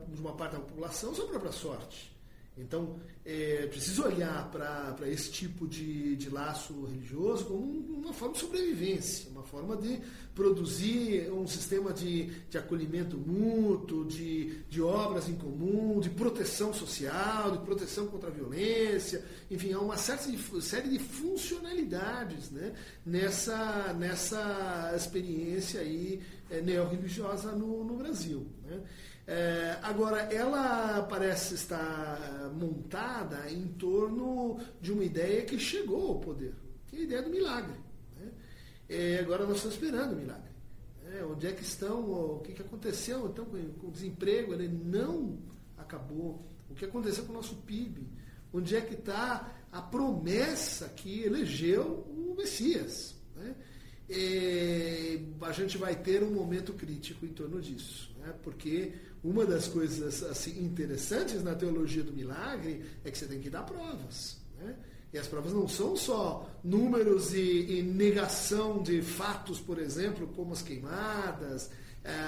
[0.08, 2.12] de uma parte da população à sua própria sorte.
[2.58, 2.98] Então,
[3.28, 9.28] é preciso olhar para esse tipo de, de laço religioso como uma forma de sobrevivência,
[9.30, 10.00] uma forma de
[10.32, 17.50] produzir um sistema de, de acolhimento mútuo, de, de obras em comum, de proteção social,
[17.50, 22.74] de proteção contra a violência, enfim, há uma série de, série de funcionalidades né,
[23.04, 28.46] nessa, nessa experiência aí, é, neorreligiosa no, no Brasil.
[28.64, 28.80] Né.
[29.26, 36.54] É, agora, ela parece estar montada em torno de uma ideia que chegou ao poder,
[36.86, 37.76] que é a ideia do milagre.
[38.16, 38.30] Né?
[38.88, 40.46] É, agora nós estamos esperando o milagre.
[41.12, 44.52] É, onde é que estão, o que, que aconteceu então com o desemprego?
[44.52, 45.38] Ele não
[45.76, 46.46] acabou.
[46.70, 48.06] O que aconteceu com o nosso PIB?
[48.52, 53.16] Onde é que está a promessa que elegeu o Messias?
[53.34, 53.54] Né?
[54.08, 58.32] É, a gente vai ter um momento crítico em torno disso, né?
[58.42, 58.94] porque
[59.26, 63.64] uma das coisas assim interessantes na teologia do milagre é que você tem que dar
[63.64, 64.36] provas.
[64.58, 64.76] Né?
[65.12, 70.52] E as provas não são só números e, e negação de fatos, por exemplo, como
[70.52, 71.70] as queimadas.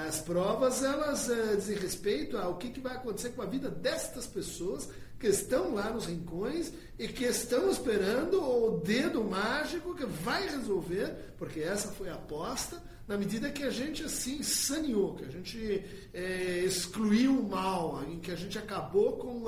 [0.07, 4.27] As provas elas é, dizem respeito ao que, que vai acontecer com a vida destas
[4.27, 10.49] pessoas que estão lá nos rincões e que estão esperando o dedo mágico que vai
[10.49, 15.31] resolver, porque essa foi a aposta, na medida que a gente assim saneou, que a
[15.31, 15.83] gente
[16.13, 19.45] é, excluiu o mal, em que a gente acabou com,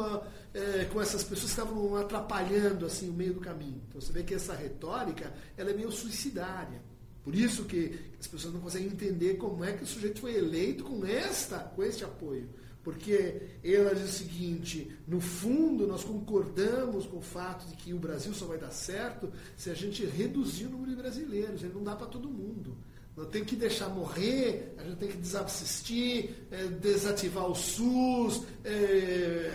[0.52, 3.80] é, com essas pessoas que estavam atrapalhando assim o meio do caminho.
[3.88, 6.82] Então você vê que essa retórica ela é meio suicidária.
[7.24, 10.84] Por isso que as pessoas não conseguem entender como é que o sujeito foi eleito
[10.84, 12.50] com esta, com este apoio.
[12.84, 18.00] Porque ela diz o seguinte: no fundo, nós concordamos com o fato de que o
[18.00, 21.62] Brasil só vai dar certo se a gente reduzir o número de brasileiros.
[21.62, 22.76] Ele não dá para todo mundo.
[23.16, 29.52] Nós temos que deixar morrer, a gente tem que desassistir, é, desativar o SUS, é,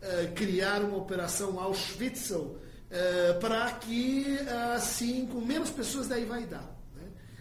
[0.00, 2.58] é, criar uma operação Auschwitzel,
[2.90, 4.38] é, para que,
[4.74, 6.74] assim, com menos pessoas daí vai dar.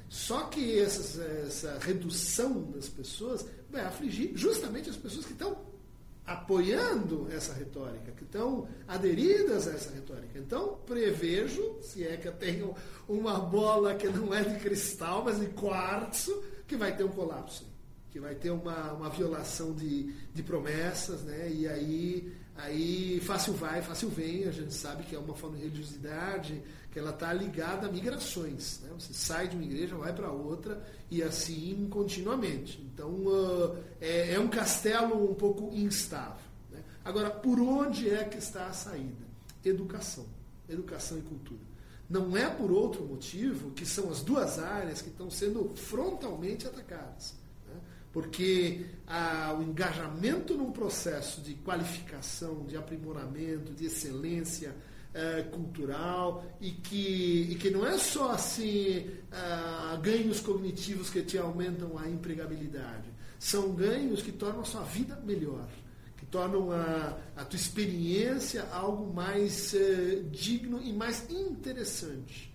[0.07, 5.57] Só que essa, essa redução das pessoas vai afligir justamente as pessoas que estão
[6.26, 10.39] apoiando essa retórica, que estão aderidas a essa retórica.
[10.39, 12.76] Então, prevejo, se é que eu tenho
[13.07, 17.76] uma bola que não é de cristal, mas de quartzo, que vai ter um colapso
[18.15, 21.51] que vai ter uma, uma violação de, de promessas, né?
[21.51, 24.45] E aí, aí fácil vai, fácil vem.
[24.45, 26.63] A gente sabe que é uma forma de religiosidade
[26.96, 28.80] que ela está ligada a migrações.
[28.82, 28.89] Né?
[28.98, 30.82] Você sai de uma igreja, vai para outra
[31.12, 32.82] e assim continuamente.
[32.82, 36.46] Então uh, é, é um castelo um pouco instável.
[36.72, 36.82] Né?
[37.04, 39.26] Agora, por onde é que está a saída?
[39.66, 40.26] Educação,
[40.70, 41.60] educação e cultura.
[42.10, 47.36] Não é por outro motivo que são as duas áreas que estão sendo frontalmente atacadas
[48.14, 54.74] porque ah, o engajamento num processo de qualificação, de aprimoramento, de excelência
[55.16, 61.38] eh, cultural e que, e que não é só assim ah, ganhos cognitivos que te
[61.38, 63.09] aumentam a empregabilidade,
[63.39, 65.66] são ganhos que tornam a sua vida melhor
[66.18, 72.55] que tornam a, a tua experiência algo mais eh, digno e mais interessante.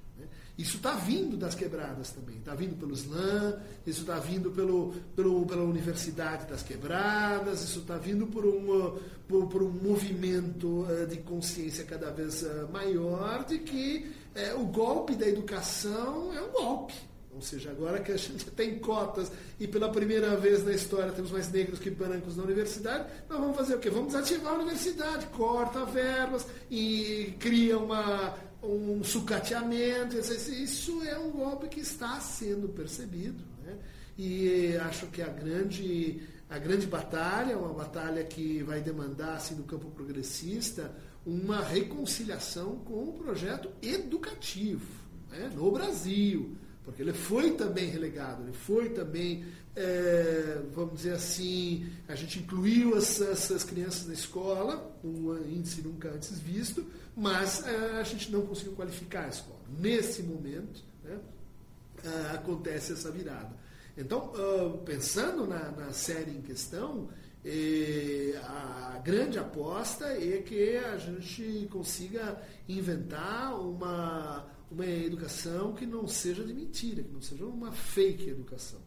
[0.60, 5.46] Isso está vindo das quebradas também, está vindo pelo SLAM, isso está vindo pelo, pelo,
[5.46, 8.94] pela Universidade das Quebradas, isso está vindo por, uma,
[9.26, 14.66] por, por, um movimento uh, de consciência cada vez uh, maior de que uh, o
[14.66, 16.92] golpe da educação é um golpe.
[17.32, 21.10] Um Ou seja, agora que a gente tem cotas e pela primeira vez na história
[21.10, 23.88] temos mais negros que brancos na universidade, nós vamos fazer o quê?
[23.88, 30.18] Vamos desativar a universidade, corta verbas e cria uma, um sucateamento.
[30.18, 33.42] Isso é um golpe que está sendo percebido.
[33.64, 33.76] Né?
[34.18, 39.64] E acho que a grande, a grande batalha, uma batalha que vai demandar assim, do
[39.64, 40.90] campo progressista
[41.24, 44.86] uma reconciliação com o projeto educativo
[45.30, 45.52] né?
[45.54, 46.56] no Brasil
[46.90, 49.44] porque ele foi também relegado, ele foi também,
[49.76, 56.38] é, vamos dizer assim, a gente incluiu essas, crianças na escola, um índice nunca antes
[56.38, 56.84] visto,
[57.16, 59.60] mas é, a gente não conseguiu qualificar a escola.
[59.78, 61.18] Nesse momento, né,
[62.04, 63.58] é, acontece essa virada.
[63.96, 67.10] Então, uh, pensando na, na, série em questão,
[67.44, 76.06] eh, a grande aposta é que a gente consiga inventar uma uma educação que não
[76.06, 78.78] seja de mentira, que não seja uma fake educação.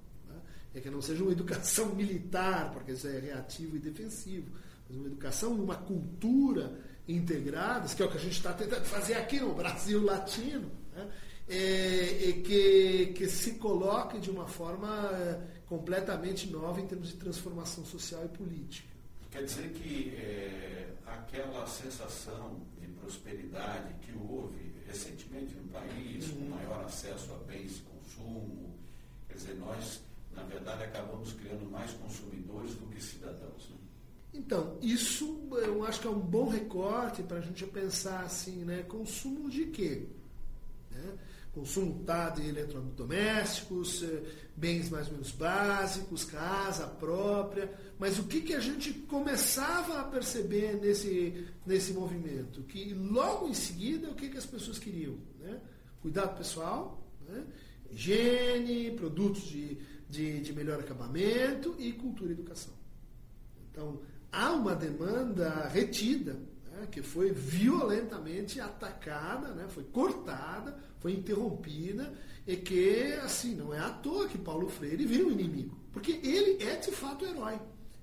[0.73, 4.51] É que não seja uma educação militar, porque isso é reativo e defensivo,
[4.87, 8.85] mas uma educação e uma cultura integradas, que é o que a gente está tentando
[8.85, 11.09] fazer aqui no Brasil Latino, né?
[11.49, 17.15] é, é que, que se coloque de uma forma é, completamente nova em termos de
[17.15, 18.87] transformação social e política.
[19.31, 26.85] Quer dizer que é, aquela sensação de prosperidade que houve recentemente no país, com maior
[26.85, 28.75] acesso a bens de consumo.
[29.27, 30.01] Quer dizer, nós,
[30.35, 33.69] na verdade, acabamos criando mais consumidores do que cidadãos.
[33.69, 33.75] Né?
[34.33, 38.83] Então, isso eu acho que é um bom recorte para a gente pensar assim, né?
[38.83, 40.07] Consumo de quê?
[40.91, 41.13] Né?
[41.53, 44.23] Consumo tá, de eletrodomésticos, eh,
[44.55, 50.03] bens mais ou menos básicos, casa própria, mas o que, que a gente começava a
[50.03, 52.63] perceber nesse, nesse movimento?
[52.63, 55.15] Que logo em seguida, o que, que as pessoas queriam?
[55.39, 55.61] Né?
[56.01, 57.43] Cuidado pessoal, né?
[57.91, 59.77] higiene, produtos de,
[60.13, 62.73] de, de melhor acabamento e cultura e educação.
[63.71, 63.99] Então,
[64.31, 66.33] há uma demanda retida
[66.71, 72.13] né, que foi violentamente atacada, né, foi cortada, foi interrompida,
[72.45, 76.63] e que, assim, não é à toa que Paulo Freire vira um inimigo, porque ele
[76.63, 77.59] é de fato o herói.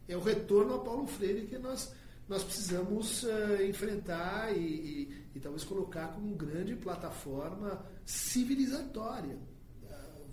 [0.08, 1.92] É o retorno a Paulo Freire que nós,
[2.28, 9.38] nós precisamos uh, enfrentar e, e, e talvez colocar como grande plataforma civilizatória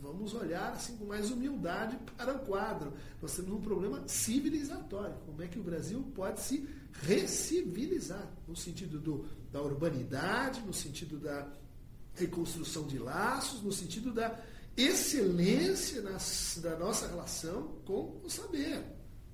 [0.01, 2.93] vamos olhar assim com mais humildade para o quadro.
[3.21, 5.15] Nós temos um problema civilizatório.
[5.25, 6.67] Como é que o Brasil pode se
[7.01, 11.47] recivilizar no sentido do, da urbanidade, no sentido da
[12.13, 14.39] reconstrução de laços, no sentido da
[14.75, 18.79] excelência nas, da nossa relação com o saber.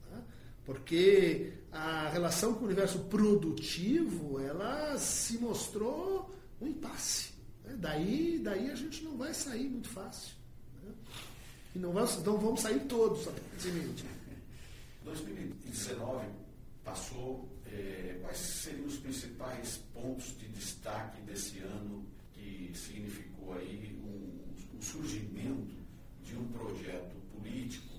[0.10, 0.24] Né?
[0.66, 7.34] Porque a relação com o universo produtivo, ela se mostrou um impasse.
[7.66, 7.76] Né?
[7.78, 10.43] Daí, daí a gente não vai sair muito fácil.
[11.76, 14.06] E não vamos, não vamos sair todos, aparentemente.
[15.04, 16.28] 2019
[16.84, 17.50] passou.
[17.66, 24.82] É, quais seriam os principais pontos de destaque desse ano que significou aí um, um
[24.82, 25.76] surgimento
[26.24, 27.96] de um projeto político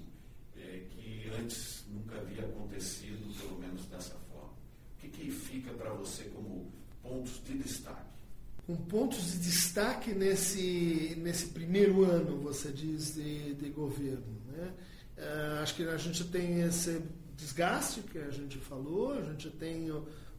[0.57, 4.53] é, que antes nunca havia acontecido, pelo menos dessa forma?
[4.53, 6.71] O que, que fica para você como
[7.03, 8.14] pontos de destaque?
[8.67, 14.41] Com pontos de destaque nesse, nesse primeiro ano, você diz, de, de governo.
[14.49, 14.73] Né?
[15.19, 17.03] Uh, acho que a gente tem esse
[17.37, 19.93] desgaste que a gente falou, a gente tem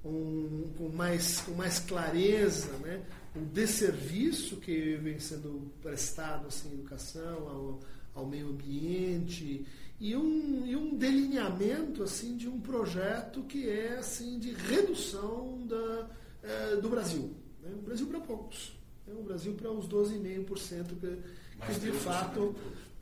[0.03, 3.03] um, com, mais, com mais clareza né?
[3.35, 7.79] um desserviço que vem sendo prestado assim, à educação, ao,
[8.15, 9.65] ao meio ambiente
[9.99, 16.09] e um, e um delineamento assim de um projeto que é assim de redução da,
[16.43, 17.44] uh, do Brasil.
[17.65, 17.71] Né?
[17.75, 18.77] O Brasil para poucos.
[19.07, 19.13] Né?
[19.17, 22.55] O Brasil para os 12,5% que, que de fato.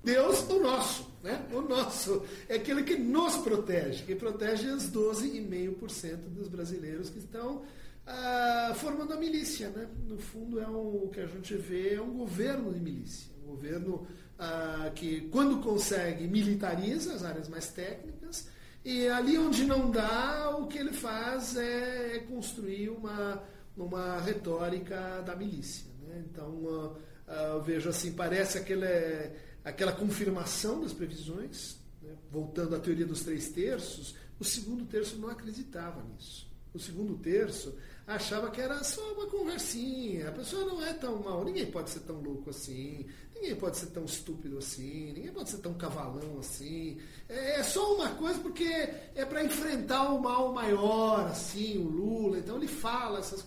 [0.03, 1.45] Deus, o nosso, né?
[1.53, 2.23] O nosso.
[2.49, 7.63] É aquele que nos protege, que protege os 12,5% dos brasileiros que estão
[8.05, 9.87] ah, formando a milícia, né?
[10.05, 13.31] No fundo, é um, o que a gente vê é um governo de milícia.
[13.43, 14.05] Um governo
[14.37, 18.49] ah, que, quando consegue, militariza as áreas mais técnicas.
[18.83, 23.41] E ali onde não dá, o que ele faz é construir uma,
[23.75, 25.85] numa retórica da milícia.
[26.07, 26.23] Né?
[26.29, 26.97] Então, uh,
[27.27, 28.87] uh, vejo assim, parece aquela,
[29.63, 32.15] aquela confirmação das previsões, né?
[32.31, 36.51] voltando à teoria dos três terços, o segundo terço não acreditava nisso.
[36.73, 41.45] O segundo terço achava que era só uma conversinha, a pessoa não é tão mal,
[41.45, 45.59] ninguém pode ser tão louco assim, ninguém pode ser tão estúpido assim, ninguém pode ser
[45.59, 46.97] tão cavalão assim.
[47.29, 48.65] É, é só uma coisa porque
[49.15, 52.39] é para enfrentar o mal maior, assim, o Lula.
[52.39, 53.45] Então ele fala essas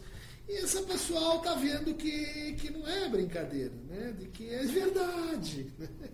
[0.48, 4.14] E esse pessoal está vendo que, que não é brincadeira, né?
[4.16, 5.72] de que é verdade.
[5.78, 5.88] Né?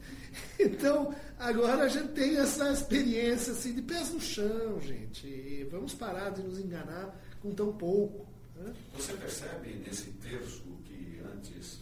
[0.59, 5.26] Então, agora a gente tem essa experiência assim, de pés no chão, gente.
[5.26, 8.26] E vamos parar de nos enganar com tão pouco.
[8.57, 8.72] Né?
[8.95, 11.78] Você percebe nesse terço que antes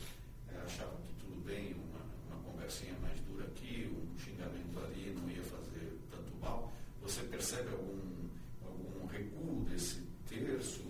[0.49, 5.31] é, achava que tudo bem, uma, uma conversinha mais dura aqui, um xingamento ali não
[5.31, 6.73] ia fazer tanto mal.
[7.03, 8.29] Você percebe algum,
[8.67, 10.83] algum recuo desse terço,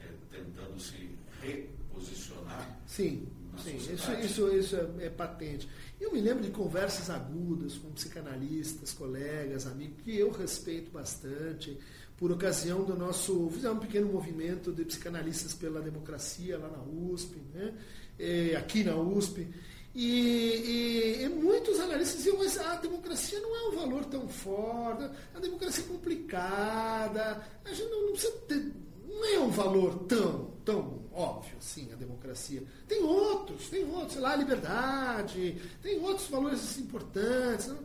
[0.00, 2.78] é, tentando se reposicionar?
[2.98, 3.28] Sim,
[3.62, 5.68] sim isso, isso, isso é, é, patente.
[6.00, 11.78] Eu me lembro de conversas agudas com psicanalistas, colegas, amigos, que eu respeito bastante,
[12.16, 13.48] por ocasião do nosso.
[13.52, 17.72] Fizemos um pequeno movimento de psicanalistas pela democracia lá na USP, né?
[18.18, 19.46] E, aqui na USP.
[19.94, 25.08] E, e, e, muitos analistas diziam, mas a democracia não é um valor tão forte,
[25.34, 28.72] a democracia é complicada, a gente não, não precisa ter,
[29.08, 32.62] não é um valor tão, tão óbvio assim, a democracia.
[32.86, 37.68] Tem outros, tem outros, sei lá, a liberdade, tem outros valores assim, importantes.
[37.68, 37.78] Não?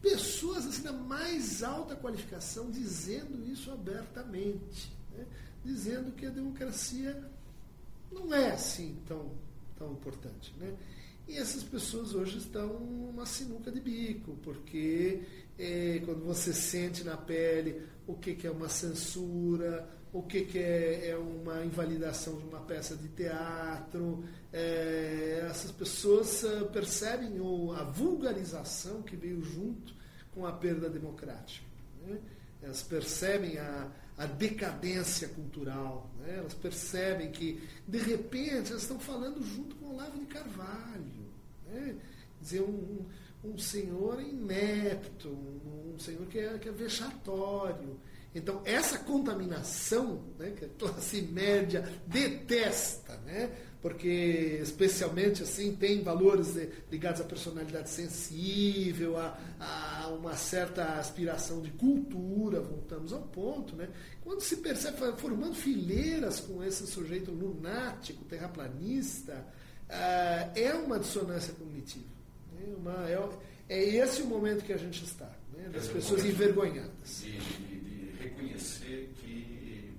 [0.00, 5.26] Pessoas assim, da mais alta qualificação dizendo isso abertamente, né?
[5.64, 7.20] dizendo que a democracia
[8.12, 9.32] não é assim tão,
[9.76, 10.54] tão importante.
[10.60, 10.72] Né?
[11.26, 15.22] E essas pessoas hoje estão numa sinuca de bico, porque
[15.58, 20.58] é, quando você sente na pele o que, que é uma censura, o que, que
[20.58, 27.34] é, é, uma invalidação de uma peça de teatro, é, essas pessoas uh, percebem
[27.76, 29.94] a vulgarização que veio junto
[30.34, 31.66] com a perda democrática.
[32.06, 32.18] Né?
[32.62, 36.36] Elas percebem a, a decadência cultural, né?
[36.38, 41.28] elas percebem que, de repente, elas estão falando junto com Olavo de Carvalho.
[41.66, 41.96] Né?
[42.40, 43.04] Dizer, um,
[43.44, 47.98] um senhor inepto, um, um senhor que é, que é vexatório.
[48.34, 53.50] Então, essa contaminação, né, que a classe média detesta, né,
[53.80, 56.56] porque especialmente assim tem valores
[56.90, 63.88] ligados à personalidade sensível, a, a, uma certa aspiração de cultura, voltamos ao ponto, né?
[64.22, 69.46] Quando se percebe formando fileiras com esse sujeito lunático, terraplanista,
[69.88, 72.04] uh, é uma dissonância cognitiva.
[72.52, 72.74] Né?
[72.76, 73.28] Uma, é,
[73.68, 75.68] é, esse o momento que a gente está, né?
[75.72, 77.20] das pessoas envergonhadas.
[77.22, 77.77] De, de, de
[78.18, 79.92] reconhecer que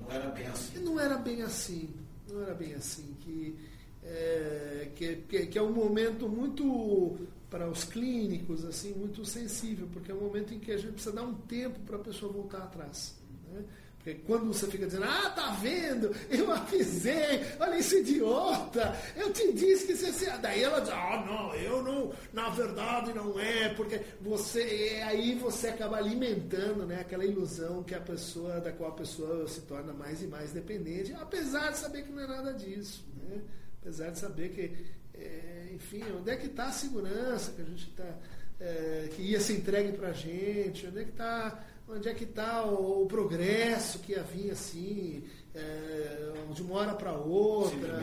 [0.00, 0.78] não era bem assim.
[0.80, 2.02] Não era bem assim
[2.32, 3.56] não era bem assim, que
[4.02, 10.10] é, que, que, que, é um momento muito, para os clínicos, assim, muito sensível, porque
[10.10, 12.58] é um momento em que a gente precisa dar um tempo para a pessoa voltar
[12.58, 13.14] atrás.
[13.52, 13.64] Né?
[14.02, 19.52] Porque quando você fica dizendo, ah, tá vendo, eu avisei, olha esse idiota, eu te
[19.52, 20.28] disse que você.
[20.38, 25.00] Daí ela diz, ah, não, eu não, na verdade não é, porque você.
[25.04, 29.60] Aí você acaba alimentando né, aquela ilusão que a pessoa, da qual a pessoa se
[29.60, 33.06] torna mais e mais dependente, apesar de saber que não é nada disso.
[33.22, 33.40] Né?
[33.80, 34.76] Apesar de saber que,
[35.14, 38.16] é, enfim, onde é que está a segurança que a gente está.
[38.60, 41.64] É, que ia ser entregue para a gente, onde é que está
[41.94, 45.22] onde é que está o, o, progresso que havia assim,
[45.54, 48.02] é, de uma hora para outra.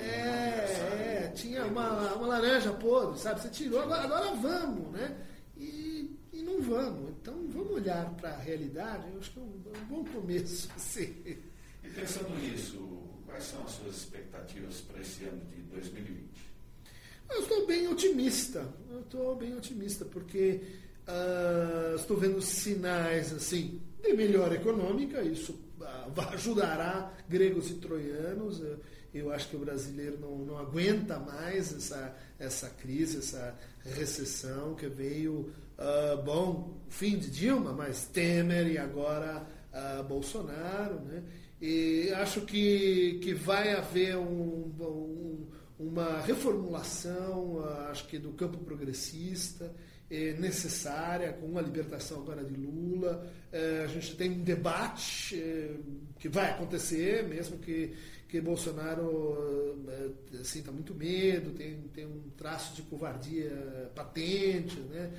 [0.00, 3.40] É, é tinha uma, uma laranja podre, sabe?
[3.40, 5.16] Você tirou, agora, agora vamos, né?
[5.56, 7.10] E, e não vamos.
[7.20, 10.70] Então vamos olhar para a realidade, eu acho que é um, um bom começo.
[10.76, 11.14] Assim.
[11.82, 12.78] E pensando nisso,
[13.26, 16.30] quais são as suas expectativas para esse ano de 2020?
[17.30, 18.68] Eu estou bem otimista.
[18.90, 20.60] Eu estou bem otimista, porque
[21.10, 28.60] Uh, estou vendo sinais assim de melhora econômica, isso uh, ajudará gregos e troianos.
[28.60, 28.78] Uh,
[29.12, 34.86] eu acho que o brasileiro não, não aguenta mais essa, essa crise, essa recessão que
[34.86, 35.52] veio,
[36.24, 39.44] bom, fim de Dilma, mas Temer e agora
[40.08, 41.00] Bolsonaro.
[41.00, 41.24] Né?
[41.60, 49.74] E acho que, que vai haver um, um uma reformulação, acho que do campo progressista
[50.10, 53.30] é, necessária, com a libertação agora de Lula.
[53.52, 55.70] É, a gente tem um debate é,
[56.18, 57.94] que vai acontecer, mesmo que,
[58.28, 59.78] que Bolsonaro
[60.42, 65.10] sinta muito medo, tem, tem um traço de covardia patente, né?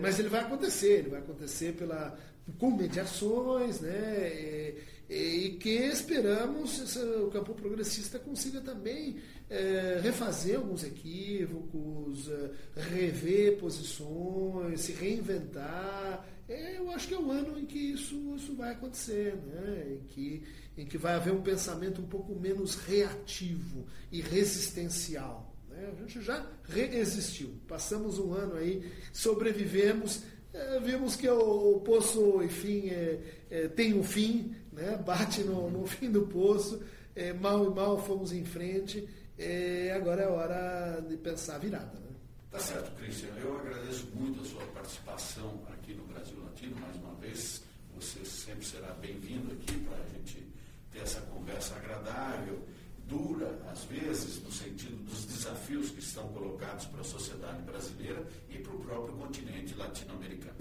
[0.00, 2.18] Mas ele vai acontecer, ele vai acontecer pela,
[2.58, 4.74] com mediações, né?
[5.08, 9.16] E, que esperamos o campo progressista consiga também
[9.48, 12.50] é, refazer alguns equívocos, é,
[12.80, 16.26] rever posições, se reinventar.
[16.48, 19.94] É, eu acho que é o ano em que isso, isso vai acontecer, né?
[19.94, 20.42] em, que,
[20.76, 25.54] em que vai haver um pensamento um pouco menos reativo e resistencial.
[25.68, 25.92] Né?
[25.92, 27.54] A gente já resistiu.
[27.68, 34.02] Passamos um ano aí, sobrevivemos, é, vimos que o, o poço, enfim, é, tem um
[34.02, 34.96] fim, né?
[35.04, 36.80] bate no, no fim do poço.
[37.16, 39.08] é, mal e mal fomos em frente,
[39.38, 41.98] é, agora é hora de pensar a virada.
[41.98, 42.06] Né?
[42.50, 43.30] Tá certo, Cristian.
[43.40, 47.62] Eu agradeço muito a sua participação aqui no Brasil Latino, mais uma vez.
[47.96, 50.46] Você sempre será bem-vindo aqui para a gente
[50.92, 52.60] ter essa conversa agradável,
[53.06, 58.58] dura, às vezes, no sentido dos desafios que estão colocados para a sociedade brasileira e
[58.58, 60.56] para o próprio continente latino-americano.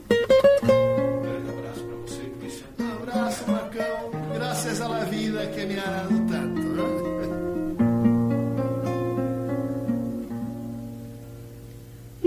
[0.64, 2.95] Um grande abraço para você, Cristian.
[3.16, 4.12] Abraço, Marcão.
[4.34, 6.66] Graças à vida que me ha dado tanto.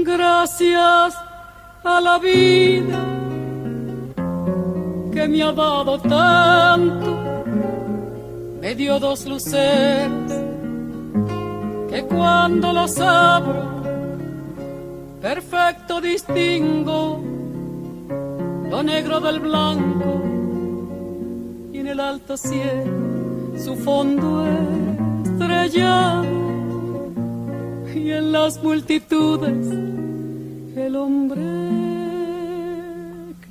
[0.03, 1.15] Gracias
[1.85, 2.99] a la vida
[5.13, 7.19] que me ha dado tanto,
[8.63, 10.33] me dio dos luceros
[11.91, 13.63] que cuando los abro,
[15.21, 17.23] perfecto distingo
[18.71, 20.38] lo negro del blanco
[21.89, 23.09] el alto cielo
[23.57, 24.45] su fondo
[25.25, 26.25] estrellado
[27.95, 29.67] y en las multitudes
[30.77, 31.43] el hombre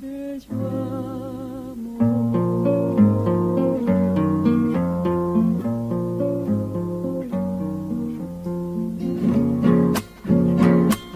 [0.00, 0.56] que yo
[1.72, 1.98] amo.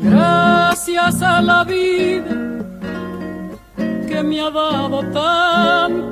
[0.03, 2.43] Gracias a la vida
[4.09, 6.12] que me ha dado tanto,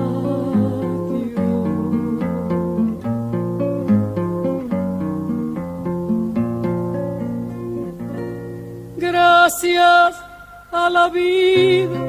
[8.97, 10.15] Gracias
[10.71, 12.01] a la vida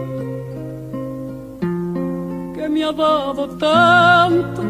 [2.55, 4.62] que me ha dado tanto,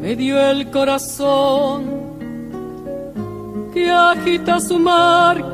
[0.00, 2.04] me dio el corazón
[3.72, 5.53] que agita su marco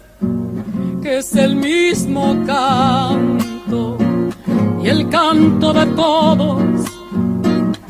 [1.01, 3.97] que es el mismo canto,
[4.83, 6.63] y el canto de todos,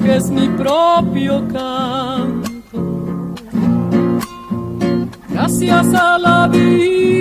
[0.01, 2.51] que es mi propio canto.
[5.29, 7.20] Gracias a la vida,